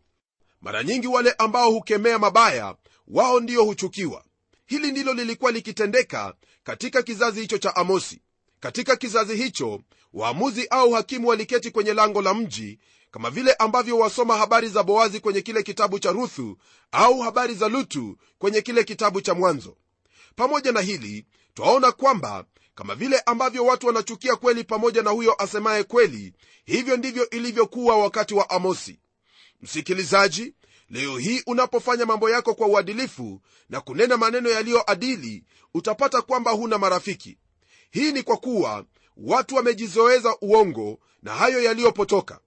mara 0.63 0.83
nyingi 0.83 1.07
wale 1.07 1.31
ambao 1.31 1.71
hukemea 1.71 2.19
mabaya 2.19 2.75
wao 3.07 3.39
ndio 3.39 3.63
huchukiwa. 3.63 4.23
Hili 4.65 4.91
ndilo 4.91 5.13
lilikuwa 5.13 5.51
likitendeka 5.51 6.33
katika 6.63 7.01
kizazi 7.03 7.41
hicho 7.41 7.57
cha 7.57 7.75
amosi. 7.75 8.21
Katika 8.59 8.95
kizazi 8.95 9.35
hicho 9.35 9.81
waamuzi 10.13 10.67
au 10.67 10.91
hakimu 10.91 11.27
waliketi 11.27 11.71
kwenye 11.71 11.93
lango 11.93 12.21
la 12.21 12.33
mji 12.33 12.79
kama 13.11 13.29
vile 13.29 13.53
ambavyo 13.53 13.97
wasoma 13.97 14.37
habari 14.37 14.67
za 14.69 14.83
boazi 14.83 15.19
kwenye 15.19 15.41
kile 15.41 15.63
kitabu 15.63 15.99
cha 15.99 16.11
ruthu 16.11 16.57
au 16.91 17.19
habari 17.19 17.53
za 17.55 17.69
lutu 17.69 18.17
kwenye 18.37 18.61
kile 18.61 18.83
kitabu 18.83 19.21
cha 19.21 19.33
mwanzo. 19.33 19.77
Pamoja 20.35 20.71
na 20.71 20.81
hili 20.81 21.25
twaona 21.53 21.91
kwamba 21.91 22.45
kama 22.75 22.95
vile 22.95 23.19
ambavyo 23.19 23.65
watu 23.65 23.87
wanachukia 23.87 24.35
kweli 24.35 24.63
pamoja 24.63 25.01
na 25.01 25.09
huyo 25.09 25.41
asemaye 25.43 25.83
kweli 25.83 26.33
hivyo 26.65 26.97
ndivyo 26.97 27.29
ilivyokuwa 27.29 27.97
wakati 27.97 28.33
wa 28.33 28.49
amosi 28.49 28.99
msikilizaji 29.63 30.53
leo 30.89 31.17
hii 31.17 31.41
unapofanya 31.47 32.05
mambo 32.05 32.29
yako 32.29 32.53
kwa 32.55 32.67
uadilifu 32.67 33.41
na 33.69 33.81
kunena 33.81 34.17
maneno 34.17 34.49
yaliyoadili 34.49 35.43
utapata 35.73 36.21
kwamba 36.21 36.51
huna 36.51 36.77
marafiki. 36.77 37.37
Hii 37.91 38.11
ni 38.11 38.23
kwa 38.23 38.37
kuwa 38.37 38.85
watu 39.17 39.55
wamejizoeza 39.55 40.35
uongo 40.41 40.99
na 41.21 41.33
hayo 41.33 41.63
yaliyopotoka. 41.63 42.39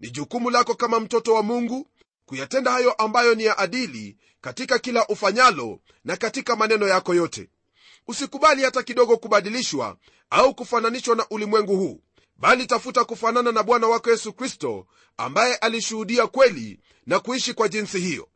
Ni 0.00 0.10
jukumu 0.10 0.50
lako 0.50 0.74
kama 0.74 1.00
mtoto 1.00 1.34
wa 1.34 1.42
mungu 1.42 1.88
kuyatenda 2.26 2.70
hayo 2.70 2.92
ambayo 2.92 3.34
ni 3.34 3.44
ya 3.44 3.58
adili 3.58 4.16
katika 4.40 4.78
kila 4.78 5.06
ufanyalo 5.06 5.80
na 6.04 6.16
katika 6.16 6.56
maneno 6.56 6.88
yako 6.88 7.14
yote. 7.14 7.48
Usikubali 8.06 8.62
hata 8.62 8.82
kidogo 8.82 9.16
kubadilishwa 9.16 9.96
au 10.30 10.54
kufananishwa 10.54 11.16
na 11.16 11.26
ulimwengu 11.30 11.76
huu 11.76 12.00
bali 12.36 12.66
tafuta 12.66 13.04
kufanana 13.04 13.52
na 13.52 13.62
bwana 13.62 13.86
wako 13.86 14.10
yesu 14.10 14.32
kristo 14.32 14.86
ambaye 15.16 15.54
alishuhudia 15.54 16.26
kweli 16.26 16.80
na 17.06 17.20
kuishi 17.20 17.54
kwa 17.54 17.68
jinsi 17.68 18.00
hiyo. 18.00 18.28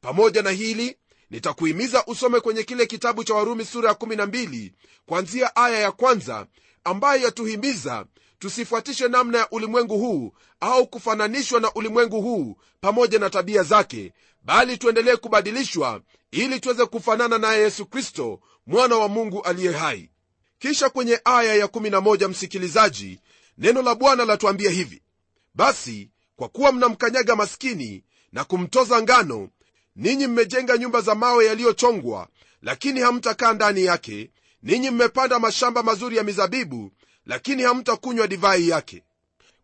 Pamoja 0.00 0.42
na 0.42 0.50
hili 0.50 0.96
nitakuhimiza 1.30 2.04
usome 2.06 2.40
kwenye 2.40 2.62
kile 2.62 2.86
kitabu 2.86 3.24
cha 3.24 3.34
warumi 3.34 3.64
sura 3.64 3.88
ya 3.88 3.94
12 3.94 4.72
kwanzia 5.06 5.56
aya 5.56 5.78
ya 5.80 5.92
kwanza 5.92 6.46
ambayo 6.84 7.22
yatuhimiza 7.22 8.06
tusifuatishe 8.38 9.08
namna 9.08 9.38
ya 9.38 9.50
ulimwengu 9.50 9.98
huu 9.98 10.32
au 10.60 10.86
kufananishwa 10.86 11.60
na 11.60 11.72
ulimwengu 11.74 12.22
huu 12.22 12.56
pamoja 12.80 13.18
na 13.18 13.30
tabia 13.30 13.62
zake 13.62 14.12
bali 14.42 14.78
tuendelee 14.78 15.16
kubadilishwa 15.16 16.00
ili 16.30 16.60
tuweze 16.60 16.86
kufanana 16.86 17.38
naye 17.38 17.62
yesu 17.62 17.86
kristo 17.86 18.40
mwana 18.66 18.96
wa 18.96 19.08
mungu 19.08 19.42
aliye 19.42 19.72
hai. 19.72 20.10
Kisha 20.58 20.90
kwenye 20.90 21.20
aya 21.24 21.66
ya11 21.66 22.28
msikilizaji 22.28 23.20
neno 23.58 23.82
la 23.82 23.94
bwana 23.94 24.24
latuambia 24.24 24.70
hivi 24.70 25.02
basi 25.54 26.10
kwa 26.36 26.48
kuwa 26.48 26.72
mnamkanyaga 26.72 27.36
maskini 27.36 28.04
na 28.32 28.44
kumtoza 28.44 29.02
ngano 29.02 29.48
ninyi 29.96 30.26
mmejenga 30.26 30.78
nyumba 30.78 31.00
za 31.00 31.14
mawe 31.14 31.46
yaliyochongwa 31.46 32.28
lakini 32.62 33.00
hamtakaa 33.00 33.52
ndani 33.52 33.84
yake. 33.84 34.30
Ninyi 34.62 34.90
mmepanda 34.90 35.38
mashamba 35.38 35.82
mazuri 35.82 36.16
ya 36.16 36.22
mizabibu 36.24 36.92
lakini 37.26 37.62
hamtakunywa 37.62 38.26
divai 38.26 38.68
yake. 38.68 39.02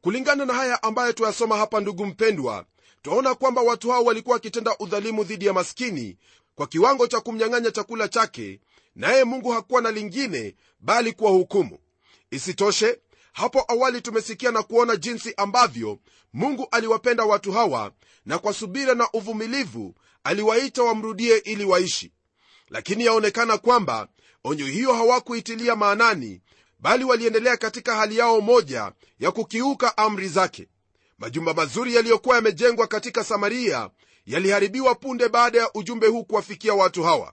Kulingana 0.00 0.44
na 0.44 0.54
haya 0.54 0.82
ambayo 0.82 1.12
tuyasoma 1.12 1.56
hapa 1.56 1.80
ndugu 1.80 2.06
mpendwa 2.06 2.64
twaona 3.02 3.34
kwamba 3.34 3.62
watu 3.62 3.90
hao 3.90 4.04
walikuwa 4.04 4.34
wakitenda 4.34 4.78
udhalimu 4.78 5.24
dhidi 5.24 5.46
ya 5.46 5.52
maskini 5.52 6.16
kwa 6.54 6.66
kiwango 6.66 7.06
cha 7.06 7.20
kumnyang'anya 7.20 7.70
chakula 7.70 8.08
chake 8.08 8.60
naye 8.96 9.24
mungu 9.24 9.50
hakuwa 9.50 9.80
na 9.82 9.90
lingine 9.90 10.54
bali 10.80 11.12
kuwahukumu. 11.12 11.78
Isitoshe 12.30 12.98
hapo 13.34 13.64
awali 13.68 14.00
tumesikia 14.00 14.50
na 14.50 14.62
kuona 14.62 14.96
jinsi 14.96 15.34
ambavyo 15.36 15.98
mungu 16.32 16.68
aliwapenda 16.70 17.24
watu 17.24 17.52
hawa 17.52 17.92
na 18.26 18.38
kwa 18.38 18.52
subira 18.52 18.94
na 18.94 19.08
uvumilivu 19.12 19.94
aliwaita 20.24 20.82
wamrudie 20.82 21.36
ili 21.38 21.64
waishi. 21.64 22.12
Lakini 22.68 23.04
yaonekana 23.04 23.58
kwamba 23.58 24.08
onyo 24.44 24.66
hiyo 24.66 24.92
hawakuitilia 24.92 25.76
maanani 25.76 26.40
bali 26.78 27.04
waliendelea 27.04 27.56
katika 27.56 27.96
hali 27.96 28.18
yao 28.18 28.40
moja 28.40 28.92
ya 29.18 29.30
kukiuka 29.30 29.96
amri 29.98 30.28
zake. 30.28 30.68
Majumba 31.18 31.54
mazuri 31.54 31.94
yaliyokuwa 31.94 32.36
yamejengwa 32.36 32.86
katika 32.86 33.24
samaria 33.24 33.90
yaliharibiwa 34.26 34.94
punde 34.94 35.28
baada 35.28 35.58
ya 35.58 35.70
ujumbe 35.74 36.06
huu 36.06 36.24
kuwafikia 36.24 36.74
watu 36.74 37.02
hawa. 37.02 37.32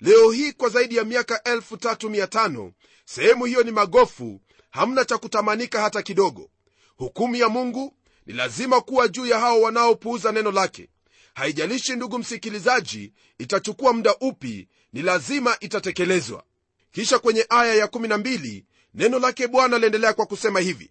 Leo 0.00 0.30
hii 0.30 0.52
kwa 0.52 0.68
zaidi 0.68 0.96
ya 0.96 1.04
miaka 1.04 1.36
35 1.36 2.70
sehemu 3.04 3.44
hiyo 3.44 3.62
ni 3.62 3.70
magofu 3.70 4.40
hamna 4.76 5.04
cha 5.04 5.18
kutamanika 5.18 5.80
hata 5.80 6.02
kidogo. 6.02 6.50
Hukumu 6.96 7.36
ya 7.36 7.48
mungu 7.48 7.94
ni 8.26 8.34
lazima 8.34 8.80
kuwa 8.80 9.08
juu 9.08 9.26
ya 9.26 9.38
hao 9.38 9.60
wanaopuuza 9.60 10.32
neno 10.32 10.50
lake. 10.52 10.88
Haijalishi 11.34 11.96
ndugu 11.96 12.18
msikilizaji 12.18 13.12
itachukua 13.38 13.92
muda 13.92 14.14
upi 14.20 14.68
ni 14.92 15.02
lazima 15.02 15.56
itatekelezwa. 15.60 16.44
Kisha 16.92 17.18
kwenye 17.18 17.46
aya 17.48 17.86
ya12 17.86 18.64
neno 18.94 19.18
lake 19.18 19.48
bwana 19.48 19.78
liendelea 19.78 20.12
kwa 20.14 20.26
kusema 20.26 20.60
hivi. 20.60 20.90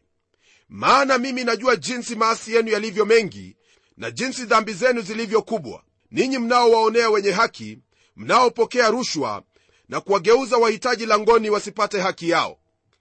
Maana 0.69 1.17
mimi 1.17 1.43
najua 1.43 1.75
jinsi 1.75 2.15
maasi 2.15 2.53
yenu 2.53 2.69
yalivyo 2.71 3.05
mengi 3.05 3.55
na 3.97 4.11
jinsi 4.11 4.45
dhambi 4.45 4.73
zenu 4.73 5.01
zilivyo 5.01 5.41
kubwa. 5.41 5.83
Ninyi 6.11 6.37
mnaowaonea 6.37 7.09
wenye 7.09 7.31
haki 7.31 7.79
mnaopokea 8.15 8.89
rushwa 8.89 9.43
na 9.89 10.01
kuwageuza 10.01 10.57
wahitaji 10.57 11.05
langoni 11.05 11.49
wasipate 11.49 11.99
haki 11.99 12.29
yao 12.29 12.57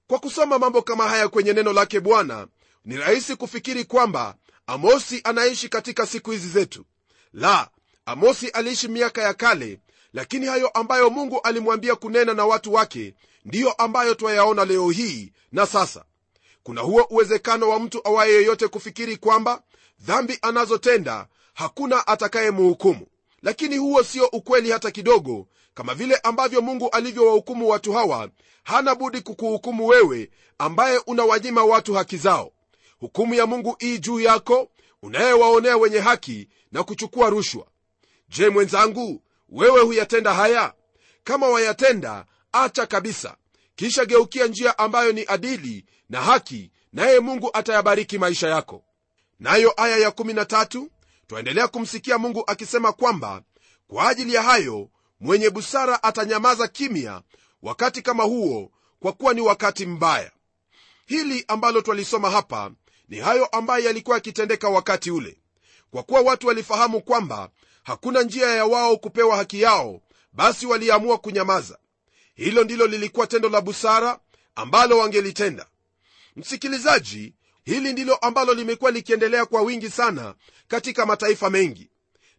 kwa 0.07 0.19
kusoma 0.19 0.59
mambo 0.59 0.83
kama 0.83 1.09
haya 1.09 1.29
kwenye 1.29 1.53
neno 1.53 1.73
lake 1.73 2.01
bwana 2.01 2.47
ni 2.85 2.97
rahisi 2.97 3.37
kufikiri 3.37 3.85
kwamba 3.85 4.35
amosi 4.67 5.21
anaishi 5.25 5.69
katika 5.69 6.07
siku 6.07 6.31
hizi 6.31 6.49
zetu. 6.49 6.85
La 7.33 7.69
amosi 8.07 8.49
aliishi 8.49 8.89
miaka 8.89 9.23
ya 9.23 9.35
kale 9.35 9.81
lakini 10.13 10.47
hayo 10.47 10.69
ambayo 10.69 11.11
mungu 11.11 11.41
alimwambia 11.41 11.95
kunena 11.97 12.35
na 12.35 12.47
watu 12.47 12.73
wake 12.73 13.15
ndiyo 13.45 13.73
ambayo 13.73 14.15
twayaona 14.15 14.65
leo 14.65 14.91
hii 14.91 15.33
na 15.53 15.67
sasa. 15.67 16.05
Kuna 16.63 16.81
huo 16.81 17.07
uwezekano 17.11 17.69
wa 17.69 17.81
mtu 17.81 18.01
awaye 18.09 18.33
yeyote 18.33 18.69
kufikiri 18.69 19.17
kwamba 19.17 19.63
dhambi 20.01 20.39
anazotenda 20.43 21.27
hakuna 21.55 22.07
atakayemhukumu 22.07 23.07
lakini 23.43 23.77
huo 23.77 24.03
sio 24.03 24.27
ukweli 24.27 24.71
hata 24.71 24.91
kidogo 24.91 25.47
kama 25.75 25.95
vile 25.95 26.17
ambavyo 26.17 26.61
mungu 26.61 26.89
alivyowahukumu 26.91 27.69
watu 27.69 27.93
hawa 27.93 28.31
hana 28.63 28.95
budi 28.95 29.21
kukuhukumu 29.21 29.87
wewe 29.87 30.31
ambaye 30.59 30.99
unawanyima 31.07 31.65
watu 31.65 31.95
haki 31.95 32.17
zao. 32.17 32.53
Hukumu 32.99 33.35
ya 33.35 33.47
mungu 33.47 33.77
ii 33.83 33.99
juu 33.99 34.21
yako 34.21 34.69
unayewaonea 35.03 35.77
wenye 35.77 35.99
haki 35.99 36.49
na 36.73 36.83
kuchukua 36.83 37.31
rushwa. 37.31 37.67
Je 38.29 38.49
mwenzangu 38.49 39.23
wewe 39.49 39.81
huyatenda 39.81 40.35
haya? 40.35 40.73
Kama 41.25 41.49
wayatenda 41.49 42.27
acha 42.53 42.87
kabisa. 42.87 43.37
Kisha 43.77 44.05
geukia 44.05 44.47
njia 44.47 44.79
ambayo 44.79 45.13
ni 45.13 45.25
adili 45.29 45.85
na 46.09 46.21
haki 46.21 46.71
naye 46.93 47.21
mungu 47.21 47.51
atayabariki 47.53 48.19
maisha 48.19 48.49
yako. 48.49 48.85
Nayo 49.41 49.75
aya 49.77 49.97
ya 49.97 50.09
13 50.11 50.87
twaendelea 51.27 51.69
kumsikia 51.69 52.19
mungu 52.19 52.45
akisema 52.47 52.93
kwamba 52.93 53.43
kwa 53.89 54.09
ajili 54.09 54.35
ya 54.35 54.43
hayo 54.43 54.89
mwenye 55.25 55.51
busara 55.51 56.03
atanyamaza 56.03 56.69
kimya 56.69 57.23
wakati 57.63 58.03
kama 58.03 58.25
huo 58.25 58.71
kwa 59.01 59.13
kuwa 59.13 59.35
ni 59.35 59.41
wakati 59.41 59.87
mbaya. 59.87 60.31
Hili 61.07 61.45
ambalo 61.49 61.81
twalisoma 61.81 62.31
hapa 62.31 62.71
ni 63.09 63.17
hayo 63.19 63.47
ambayo 63.47 63.85
yalikuwa 63.85 64.17
yakitendeka 64.17 64.69
wakati 64.69 65.11
ule 65.11 65.39
kwa 65.91 66.03
kuwa 66.03 66.21
watu 66.21 66.47
walifahamu 66.47 67.01
kwamba 67.03 67.51
hakuna 67.83 68.23
njia 68.23 68.49
ya 68.51 68.65
wao 68.65 68.97
kupewa 68.97 69.37
haki 69.37 69.61
yao 69.61 70.01
basi 70.33 70.67
waliamua 70.67 71.19
kunyamaza. 71.19 71.79
Hilo 72.35 72.65
ndilo 72.65 72.87
lilikuwa 72.87 73.27
tendo 73.27 73.49
la 73.49 73.61
busara 73.61 74.19
ambalo 74.55 74.99
wangelitenda. 74.99 75.67
Msikilizaji 76.37 77.35
hili 77.65 77.93
ndilo 77.93 78.15
ambalo 78.15 78.55
limekuwa 78.55 78.91
likiendelea 78.91 79.47
kwa 79.47 79.63
wingi 79.63 79.91
sana 79.91 80.35
katika 80.69 81.07
mataifa 81.07 81.51
mengi. 81.51 81.91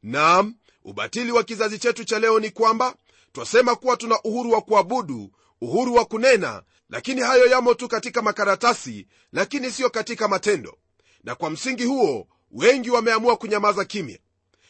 Nam 0.03 0.55
ubatili 0.85 1.31
wa 1.31 1.43
kizazi 1.43 1.79
chetu 1.79 2.03
cha 2.05 2.19
leo 2.19 2.39
ni 2.39 2.49
kwamba 2.49 2.95
twasema 3.31 3.75
kuwa 3.75 3.97
tuna 3.97 4.21
uhuru 4.23 4.51
wa 4.51 4.61
kuabudu 4.61 5.31
uhuru 5.61 5.93
wa 5.95 6.05
kunena 6.05 6.63
lakini 6.89 7.21
hayo 7.21 7.45
yamo 7.45 7.73
tu 7.73 7.87
katika 7.87 8.21
makaratasi 8.21 9.07
lakini 9.33 9.71
siyo 9.71 9.89
katika 9.89 10.27
matendo. 10.27 10.77
Na 11.23 11.35
kwa 11.35 11.49
msingi 11.49 11.83
huo 11.85 12.27
wengi 12.51 12.89
wameamua 12.89 13.37
kunyamaza 13.37 13.85
kimya. 13.85 14.19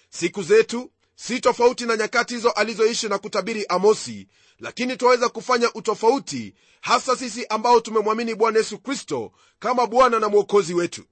Siku 0.10 0.44
zetu 0.44 0.92
si 1.16 1.40
tofauti 1.40 1.86
na 1.86 1.98
nyakati 1.98 2.34
hizo 2.34 2.50
alizoishi 2.52 3.10
na 3.10 3.18
kutabiri 3.18 3.66
amosi 3.70 4.28
lakini 4.60 4.98
twaweza 4.98 5.30
kufanya 5.30 5.74
utofauti 5.74 6.54
hasa 6.82 7.16
sisi 7.16 7.46
ambao 7.46 7.80
tumemwamini 7.82 8.36
bwana 8.36 8.58
yesu 8.58 8.80
kristo 8.80 9.32
kama 9.60 9.88
bwana 9.88 10.20
na 10.20 10.30
mwokozi 10.30 10.74
wetu. 10.74 11.04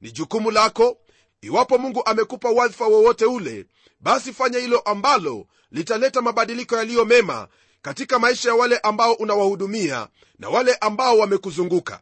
Ni 0.00 0.10
jukumu 0.12 0.50
lako 0.50 0.98
iwapo 1.44 1.78
mungu 1.78 2.02
amekupa 2.06 2.48
wadhifa 2.50 2.86
wowote 2.86 3.24
ule 3.24 3.66
basi 4.00 4.32
fanya 4.32 4.58
hilo 4.58 4.78
ambalo 4.78 5.46
litaleta 5.70 6.22
mabadiliko 6.22 6.76
yaliyo 6.76 7.04
mema 7.04 7.48
katika 7.82 8.18
maisha 8.18 8.48
ya 8.48 8.54
wale 8.54 8.78
ambao 8.78 9.12
unawahudumia 9.12 10.08
na 10.38 10.48
wale 10.48 10.74
ambao 10.74 11.18
wamekuzunguka. 11.18 12.00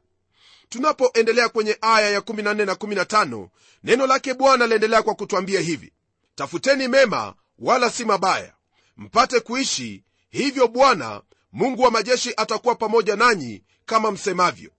Tunapoendelea 0.68 1.48
kwenye 1.48 1.78
aya 1.80 2.10
ya 2.10 2.20
14 2.20 2.66
na 2.66 2.74
15 2.74 3.48
neno 3.84 4.06
lake 4.06 4.34
bwana 4.34 4.66
laendelea 4.66 5.02
kwa 5.02 5.14
kutwambia 5.14 5.60
hivi. 5.60 5.92
Tafuteni 6.34 6.88
mema 6.88 7.34
wala 7.58 7.90
si 7.90 8.04
mabaya. 8.04 8.52
Mpate 8.96 9.40
kuishi 9.40 10.04
hivyo 10.30 10.68
bwana 10.68 11.22
mungu 11.52 11.82
wa 11.82 11.90
majeshi 11.90 12.34
atakuwa 12.36 12.74
pamoja 12.74 13.16
nanyi 13.16 13.62
kama 13.86 14.10
msemavyo. 14.10 14.70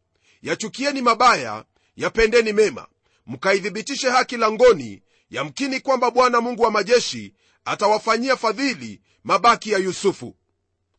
Yachukieni 0.42 1.02
mabaya 1.02 1.66
yapendeni 1.96 2.54
mema 2.54 2.88
mkaithibitishe 3.28 4.10
haki 4.10 4.38
langoni 4.38 5.02
yamkini 5.30 5.80
kwamba 5.80 6.12
bwana 6.12 6.42
mungu 6.42 6.64
wa 6.64 6.72
majeshi 6.72 7.34
atawafanyia 7.66 8.38
fadhili 8.38 9.02
mabaki 9.24 9.72
ya 9.72 9.78
yusufu. 9.78 10.36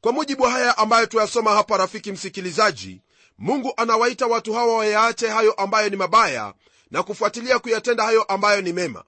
Kwa 0.00 0.12
mujibu 0.12 0.42
haya 0.42 0.78
ambayo 0.78 1.06
tuyasoma 1.06 1.50
hapa 1.52 1.76
rafiki 1.76 2.12
msikilizaji 2.12 3.00
mungu 3.38 3.72
anawaita 3.76 4.26
watu 4.26 4.52
hawa 4.52 4.76
wayaache 4.76 5.28
hayo 5.28 5.52
ambayo 5.52 5.88
ni 5.90 5.96
mabaya 5.96 6.54
na 6.90 7.02
kufuatilia 7.02 7.58
kuyatenda 7.58 8.04
hayo 8.04 8.22
ambayo 8.22 8.60
ni 8.60 8.72
mema. 8.72 9.04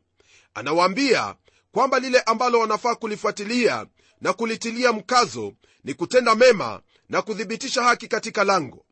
Anawaambia 0.55 1.35
kwamba 1.72 1.98
lile 1.98 2.20
ambalo 2.20 2.61
wanafaa 2.61 2.94
kulifuatilia 2.94 3.87
na 4.20 4.33
kulitilia 4.33 4.92
mkazo 4.92 5.52
ni 5.85 5.94
kutenda 5.94 6.35
mema 6.35 6.81
na 7.09 7.22
kuthibitisha 7.22 7.83
haki 7.83 8.09
katika 8.09 8.44
lango. 8.44 8.85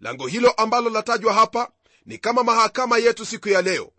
Lango 0.00 0.26
hilo 0.26 0.50
ambalo 0.50 0.90
latajwa 0.90 1.32
hapa 1.34 1.70
ni 2.08 2.18
kama 2.18 2.44
mahakama 2.44 2.98
yetu 2.98 3.26
siku 3.26 3.48
ya 3.48 3.62
leo. 3.62 3.90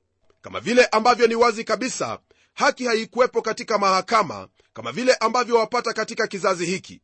Kama 0.41 0.60
vile 0.60 0.86
ambavyo 0.86 1.28
ni 1.28 1.36
wazi 1.36 1.63
kabisa 1.63 2.19
haki 2.54 2.86
haikuwepo 2.86 3.41
katika 3.41 3.78
mahakama 3.78 4.48
kama 4.74 4.91
vile 4.91 5.13
ambavyo 5.13 5.56
wapata 5.56 5.93
katika 5.93 6.28
kizazi 6.28 6.65
hiki. 6.65 7.02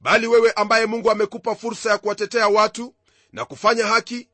Bali 0.00 0.26
wewe 0.26 0.52
ambaye 0.52 0.86
mungu 0.86 1.10
amekupa 1.10 1.54
fursa 1.54 1.90
ya 1.90 1.98
kuwatetea 1.98 2.48
watu 2.48 2.94
na 3.32 3.44
kufanya 3.44 3.86
haki 3.86 4.28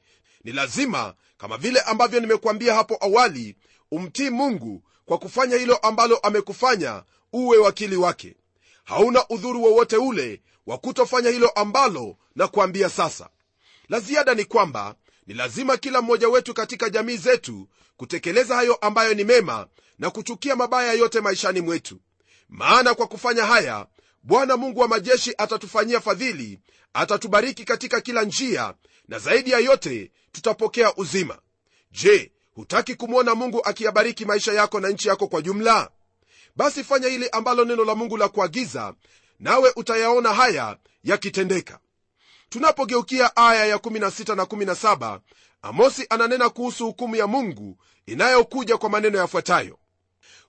ni 0.45 0.53
lazima 0.53 1.15
kama 1.37 1.57
vile 1.57 1.81
ambavyo 1.81 2.21
nimekuambia 2.21 2.75
hapo 2.75 2.97
awali 3.01 3.57
umtii 3.91 4.31
mungu 4.31 4.83
kwa 5.05 5.19
kufanya 5.19 5.57
hilo 5.57 5.77
ambalo 5.77 6.17
amekufanya 6.17 7.03
uwe 7.33 7.59
wakili 7.59 7.97
wake. 7.97 8.37
Hauna 8.85 9.29
udhuru 9.29 9.63
wowote 9.63 9.97
ule 9.97 10.43
wa 10.67 10.79
kutofanya 10.79 11.31
hilo 11.31 11.49
ambalo 11.49 12.17
na 12.37 12.49
kuambia 12.49 12.89
sasa. 12.89 13.29
La 13.89 14.01
ziada 14.01 14.35
ni 14.35 14.45
kwamba 14.45 14.95
ni 15.29 15.35
lazima 15.35 15.77
kila 15.77 16.03
mmoja 16.03 16.29
wetu 16.29 16.55
katika 16.55 16.91
jamii 16.91 17.17
zetu 17.17 17.69
kutekeleza 17.97 18.55
hayo 18.57 18.75
ambayo 18.75 19.15
ni 19.15 19.25
mema 19.25 19.67
na 19.99 20.11
kuchukia 20.11 20.57
mabaya 20.57 20.93
yote 20.93 21.21
maishani 21.21 21.61
mwetu. 21.61 22.01
Maana 22.49 22.95
kwa 22.95 23.07
kufanya 23.07 23.47
haya 23.47 23.87
bwana 24.23 24.57
mungu 24.57 24.81
wa 24.81 24.89
majeshi 24.89 25.35
atatufanyia 25.39 26.01
fadhili 26.01 26.61
atatubariki 26.95 27.65
katika 27.65 28.01
kila 28.01 28.23
njia 28.25 28.75
na 29.09 29.19
zaidi 29.19 29.51
ya 29.51 29.59
yote 29.59 30.11
tutapokea 30.33 30.95
uzima. 30.97 31.39
Je 31.91 32.33
hutaki 32.55 32.95
kumwona 32.95 33.35
mungu 33.35 33.65
akiyabariki 33.65 34.25
maisha 34.25 34.53
yako 34.53 34.81
na 34.81 34.89
nchi 34.89 35.09
yako 35.09 35.29
kwa 35.29 35.43
jumla? 35.43 35.91
Basi 36.57 36.85
fanya 36.85 37.09
hili 37.09 37.29
ambalo 37.31 37.65
neno 37.65 37.85
la 37.85 37.95
mungu 37.95 38.17
la 38.17 38.29
kuagiza 38.29 38.95
nawe 39.41 39.73
utayaona 39.77 40.35
haya 40.35 40.77
yakitendeka 41.05 41.79
tunapogeukia 42.49 43.37
aya 43.37 43.67
ya 43.67 43.77
16 43.77 44.35
na 44.37 44.43
17 44.45 45.21
amosi 45.63 46.07
ananena 46.11 46.49
kuhusu 46.49 46.87
hukumu 46.87 47.17
ya 47.17 47.27
mungu 47.27 47.77
inayokuja 48.07 48.77
kwa 48.77 48.91
maneno 48.91 49.19
yafuatayo. 49.19 49.79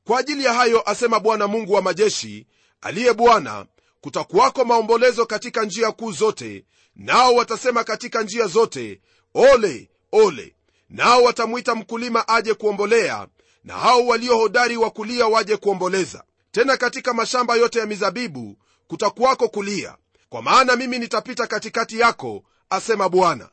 Kwa 0.03 0.19
ajili 0.19 0.43
ya 0.43 0.53
hayo 0.53 0.89
asema 0.89 1.19
bwana 1.19 1.47
mungu 1.47 1.73
wa 1.73 1.81
majeshi 1.81 2.47
aliye 2.81 3.13
bwana 3.13 3.65
kutakuwako 4.01 4.65
maombolezo 4.65 5.25
katika 5.25 5.63
njia 5.65 5.91
kuu 5.91 6.12
zote 6.12 6.65
nao 6.95 7.35
watasema 7.35 7.83
katika 7.83 8.21
njia 8.23 8.47
zote 8.47 9.01
ole 9.33 9.89
ole. 10.12 10.55
Nao 10.89 11.23
watamwita 11.23 11.75
mkulima 11.75 12.27
aje 12.27 12.53
kuombolea 12.53 13.27
na 13.63 13.73
hao 13.73 14.05
walio 14.07 14.38
hodari 14.38 14.77
wa 14.77 14.89
kulia 14.91 15.27
waje 15.27 15.57
kuomboleza. 15.57 16.23
Tena 16.51 16.77
katika 16.77 17.13
mashamba 17.13 17.55
yote 17.55 17.79
ya 17.79 17.85
mizabibu 17.85 18.57
kutakuwako 18.88 19.47
kulia 19.49 19.97
kwa 20.30 20.42
maana 20.42 20.76
mimi 20.76 21.00
nitapita 21.00 21.48
katikati 21.48 22.00
yako 22.00 22.44
asema 22.70 23.10
bwana. 23.10 23.50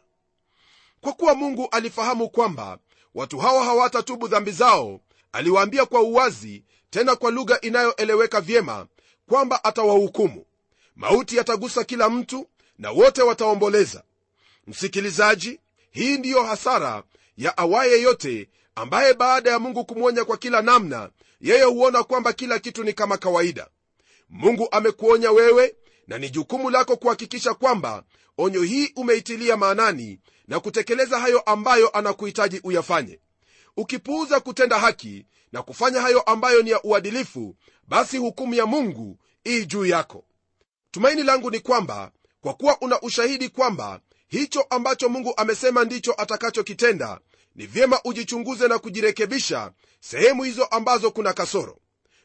Kwa 1.01 1.13
kuwa 1.13 1.35
mungu 1.35 1.69
alifahamu 1.71 2.29
kwamba 2.31 2.79
watu 3.15 3.39
hawa 3.39 3.65
hawatatubu 3.65 4.29
dhambi 4.29 4.51
zao 4.51 5.01
aliwaambia 5.33 5.87
kwa 5.87 6.01
uwazi 6.01 6.65
tena 6.91 7.17
kwa 7.17 7.31
lugha 7.31 7.61
inayoeleweka 7.61 8.41
vyema 8.41 8.87
kwamba 9.29 9.65
atawahukumu. 9.65 10.45
Mauti 10.97 11.37
yatagusa 11.37 11.85
kila 11.85 12.09
mtu 12.09 12.47
na 12.79 12.91
wote 12.91 13.23
wataomboleza. 13.23 14.03
Msikilizaji 14.67 15.61
hii 15.91 16.19
ndiyo 16.19 16.43
hasara 16.43 17.03
ya 17.37 17.59
awaye 17.59 18.03
yote 18.03 18.49
ambaye 18.75 19.15
baada 19.15 19.51
ya 19.51 19.59
mungu 19.59 19.85
kumwonya 19.85 20.25
kwa 20.25 20.37
kila 20.37 20.63
namna 20.63 21.11
yeye 21.41 21.63
huona 21.65 22.03
kwamba 22.05 22.33
kila 22.33 22.59
kitu 22.59 22.85
ni 22.85 22.93
kama 22.93 23.17
kawaida. 23.17 23.69
Mungu 24.31 24.69
amekuonya 24.71 25.31
wewe 25.33 25.75
na 26.07 26.19
ni 26.19 26.31
jukumu 26.31 26.71
lako 26.71 26.97
kuhakikisha 26.97 27.55
kwamba 27.55 28.05
onyo 28.39 28.63
hii 28.63 28.93
umeitilia 28.97 29.57
maanani 29.57 30.21
na 30.49 30.61
kutekeleza 30.61 31.21
hayo 31.21 31.41
ambayo 31.41 31.89
anakuhitaji 31.91 32.61
uyafanye. 32.65 33.21
Ukipuuza 33.77 34.41
kutenda 34.41 34.79
haki 34.79 35.27
na 35.53 35.63
kufanya 35.63 36.01
hayo 36.01 36.21
ambayo 36.21 36.63
ni 36.63 36.71
ya 36.71 36.83
uadilifu 36.83 37.57
basi 37.89 38.17
hukumu 38.19 38.55
ya 38.55 38.67
mungu 38.67 39.19
ii 39.47 39.67
juu 39.67 39.87
yako. 39.87 40.25
Tumaini 40.91 41.23
langu 41.23 41.51
ni 41.51 41.61
kwamba 41.61 42.11
kwa 42.41 42.55
kuwa 42.55 42.81
una 42.81 43.01
ushahidi 43.01 43.49
kwamba 43.49 44.01
hicho 44.29 44.63
ambacho 44.71 45.09
mungu 45.09 45.35
amesema 45.37 45.85
ndicho 45.85 46.15
atakachokitenda 46.19 47.21
ni 47.55 47.67
vyema 47.67 48.01
ujichunguze 48.05 48.69
na 48.69 48.79
kujirekebisha 48.79 49.73
sehemu 50.01 50.43
hizo 50.43 50.65
ambazo 50.65 51.11
kuna 51.11 51.33
kasoro. 51.33 51.79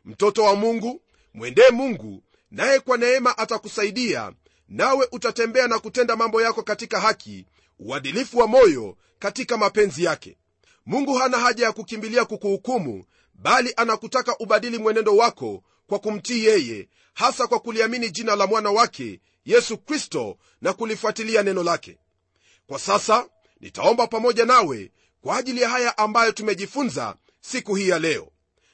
Mtoto 0.06 0.44
wa 0.44 0.56
mungu 0.56 1.02
mwendee 1.34 1.70
mungu 1.72 2.24
naye 2.52 2.80
kwa 2.80 2.98
neema 2.98 3.38
atakusaidia 3.38 4.32
nawe 4.70 5.08
utatembea 5.12 5.68
na 5.68 5.80
kutenda 5.80 6.16
mambo 6.16 6.42
yako 6.42 6.64
katika 6.64 7.00
haki 7.00 7.46
uadilifu 7.80 8.38
wa 8.38 8.48
moyo 8.48 8.98
katika 9.20 9.58
mapenzi 9.58 10.04
yake. 10.04 10.38
Mungu 10.86 11.14
hana 11.14 11.38
haja 11.40 11.66
ya 11.66 11.72
kukimbilia 11.72 12.26
kukuhukumu 12.26 13.06
bali 13.34 13.74
anakutaka 13.78 14.38
ubadili 14.38 14.78
mwenendo 14.78 15.16
wako 15.16 15.64
kwa 15.88 16.00
kumtii 16.00 16.46
yeye 16.46 16.88
hasa 17.14 17.48
kwa 17.48 17.60
kuliamini 17.60 18.10
jina 18.12 18.36
la 18.36 18.48
mwana 18.48 18.72
wake 18.72 19.20
yesu 19.46 19.78
kristo 19.78 20.38
na 20.62 20.74
kulifuatilia 20.74 21.44
neno 21.44 21.64
lake. 21.64 21.98
Kwa 22.68 22.80
sasa 22.80 23.30
nitaomba 23.60 24.08
pamoja 24.08 24.46
nawe 24.46 24.92
kwa 25.22 25.38
ajili 25.38 25.62
ya 25.62 25.70
haya 25.70 25.98
ambayo 25.98 26.32
tumejifunza 26.32 27.16
siku 27.42 27.76
hii 27.76 27.90
ya 27.90 28.00
leo. 28.00 28.28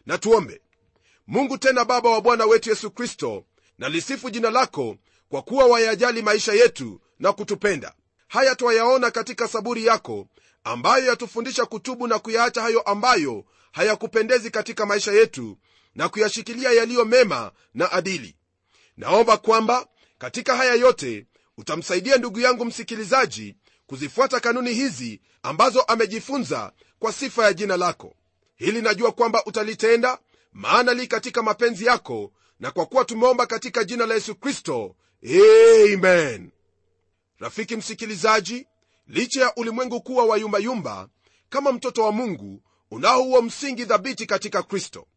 Na 0.05 0.17
tuombe. 0.17 0.61
Mungu 1.27 1.57
tena 1.57 1.85
baba 1.85 2.09
wa 2.09 2.21
bwana 2.21 2.45
wetu 2.45 2.69
yesu 2.69 2.91
kristo 2.91 3.43
na 3.77 3.89
lisifu 3.89 4.29
jina 4.29 4.49
lako 4.49 4.97
kwa 5.29 5.41
kuwa 5.41 5.65
wayajali 5.65 6.21
maisha 6.21 6.53
yetu 6.53 7.01
na 7.19 7.33
kutupenda. 7.33 7.93
Haya 8.27 8.55
twayaona 8.55 9.11
katika 9.11 9.47
saburi 9.47 9.85
yako 9.85 10.27
ambayo 10.63 11.05
yatufundisha 11.05 11.65
kutubu 11.65 12.07
na 12.07 12.19
kuyaacha 12.19 12.61
hayo 12.61 12.81
ambayo 12.81 13.45
hayakupendezi 13.71 14.49
katika 14.51 14.85
maisha 14.85 15.11
yetu 15.11 15.57
na 15.95 16.09
kuyashikilia 16.09 16.71
yaliyo 16.71 17.05
mema 17.05 17.51
na 17.73 17.91
adili. 17.91 18.35
Naomba 18.97 19.37
kwamba 19.37 19.87
katika 20.17 20.55
haya 20.55 20.73
yote 20.73 21.25
utamsaidia 21.57 22.17
ndugu 22.17 22.39
yangu 22.39 22.65
msikilizaji 22.65 23.55
kuzifuata 23.87 24.39
kanuni 24.39 24.73
hizi 24.73 25.21
ambazo 25.43 25.81
amejifunza 25.81 26.71
kwa 26.99 27.13
sifa 27.13 27.43
ya 27.45 27.53
jina 27.53 27.77
lako. 27.77 28.15
Hili 28.55 28.81
najua 28.81 29.11
kwamba 29.11 29.45
utalitenda 29.45 30.17
maana 30.53 30.93
li 30.93 31.07
katika 31.07 31.43
mapenzi 31.43 31.85
yako 31.85 32.31
na 32.59 32.71
kwa 32.71 32.85
kuwa 32.85 33.05
tumeomba 33.05 33.45
katika 33.45 33.83
jina 33.83 34.05
la 34.05 34.13
yesu 34.13 34.35
kristo 34.35 34.95
amen. 35.93 36.51
Rafiki 37.39 37.75
msikilizaji 37.75 38.67
licha 39.07 39.41
ya 39.41 39.55
ulimwengu 39.55 40.01
kuwa 40.01 40.25
wayumbayumba 40.25 41.09
kama 41.49 41.71
mtoto 41.71 42.03
wa 42.03 42.11
mungu 42.11 42.61
unao 42.91 43.23
huo 43.23 43.41
msingi 43.41 43.85
thabiti 43.85 44.25
katika 44.25 44.63
kristo. 44.63 45.07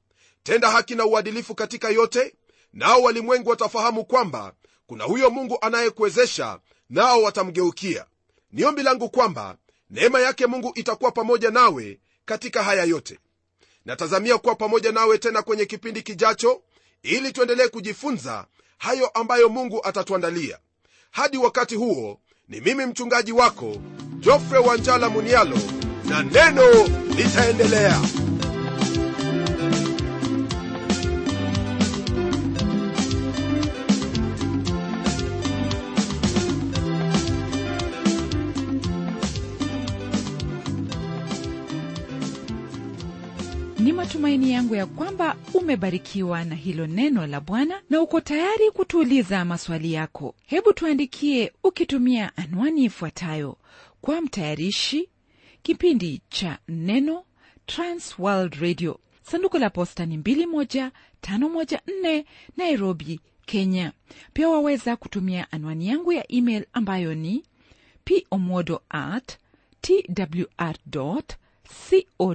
Tenda 0.42 0.70
haki 0.70 0.94
na 0.94 1.07
uadilifu 1.07 1.55
katika 1.55 1.90
yote 1.90 2.35
nao 2.72 3.03
walimwengu 3.03 3.50
watafahamu 3.50 4.05
kwamba 4.05 4.55
kuna 4.87 5.05
huyo 5.05 5.31
mungu 5.31 5.59
anayekuwezesha 5.61 6.61
nao 6.90 7.22
watamgeukia. 7.22 8.07
Ni 8.53 8.64
ombi 8.64 8.83
langu 8.83 9.11
kwamba 9.11 9.57
neema 9.90 10.20
yake 10.20 10.46
mungu 10.46 10.72
itakuwa 10.74 11.11
pamoja 11.12 11.50
nawe 11.50 12.00
katika 12.24 12.62
haya 12.62 12.85
yote. 12.85 13.18
Natazamia 13.85 14.38
kuwa 14.38 14.55
pamoja 14.55 14.92
nawe 14.92 15.18
tena 15.18 15.42
kwenye 15.42 15.66
kipindi 15.66 16.03
kijacho 16.03 16.62
ili 17.02 17.32
tuendelee 17.32 17.68
kujifunza 17.68 18.46
hayo 18.78 19.06
ambayo 19.08 19.48
mungu 19.48 19.80
atatuandalia. 19.86 20.58
Hadi 21.10 21.38
wakati 21.38 21.74
huo 21.74 22.20
ni 22.48 22.60
mimi 22.60 22.86
mchungaji 22.86 23.32
wako 23.32 23.76
jofre 24.18 24.58
wanjala 24.58 25.08
munialo 25.10 25.58
na 26.04 26.22
neno 26.22 26.62
litaendelea. 27.16 28.00
Ni 43.78 43.92
matumaini 43.92 44.52
yangu 44.52 44.74
ya 44.74 44.86
kwamba 44.86 45.36
umebarikiwa 45.54 46.44
na 46.44 46.54
hilo 46.54 46.86
neno 46.86 47.26
la 47.26 47.40
bwana 47.40 47.82
na 47.90 48.00
uko 48.02 48.20
tayari 48.20 48.70
kutuuliza 48.70 49.44
maswali 49.44 49.92
yako. 49.92 50.34
Hebu 50.46 50.72
tuandikie 50.72 51.52
ukitumia 51.64 52.36
anwani 52.36 52.84
ifuatayo. 52.84 53.56
Kwa 54.00 54.20
mtayarishi 54.20 55.08
kipindi 55.62 56.22
cha 56.28 56.58
neno 56.68 57.24
transworld 57.66 58.54
radio. 58.54 59.00
Sanduku 59.22 59.58
la 59.58 59.70
posta 59.70 60.06
ni 60.06 60.16
21514 60.16 62.24
nairobi 62.56 63.20
kenya. 63.46 63.92
Pia 64.32 64.48
waweza 64.48 64.96
kutumia 64.96 65.52
anwani 65.52 65.88
yangu 65.88 66.12
ya 66.12 66.32
email 66.32 66.66
ambayo 66.72 67.14
ni 67.14 67.44
pomodo 68.30 68.82
at 68.88 69.38
twr 69.80 70.74
co 72.18 72.34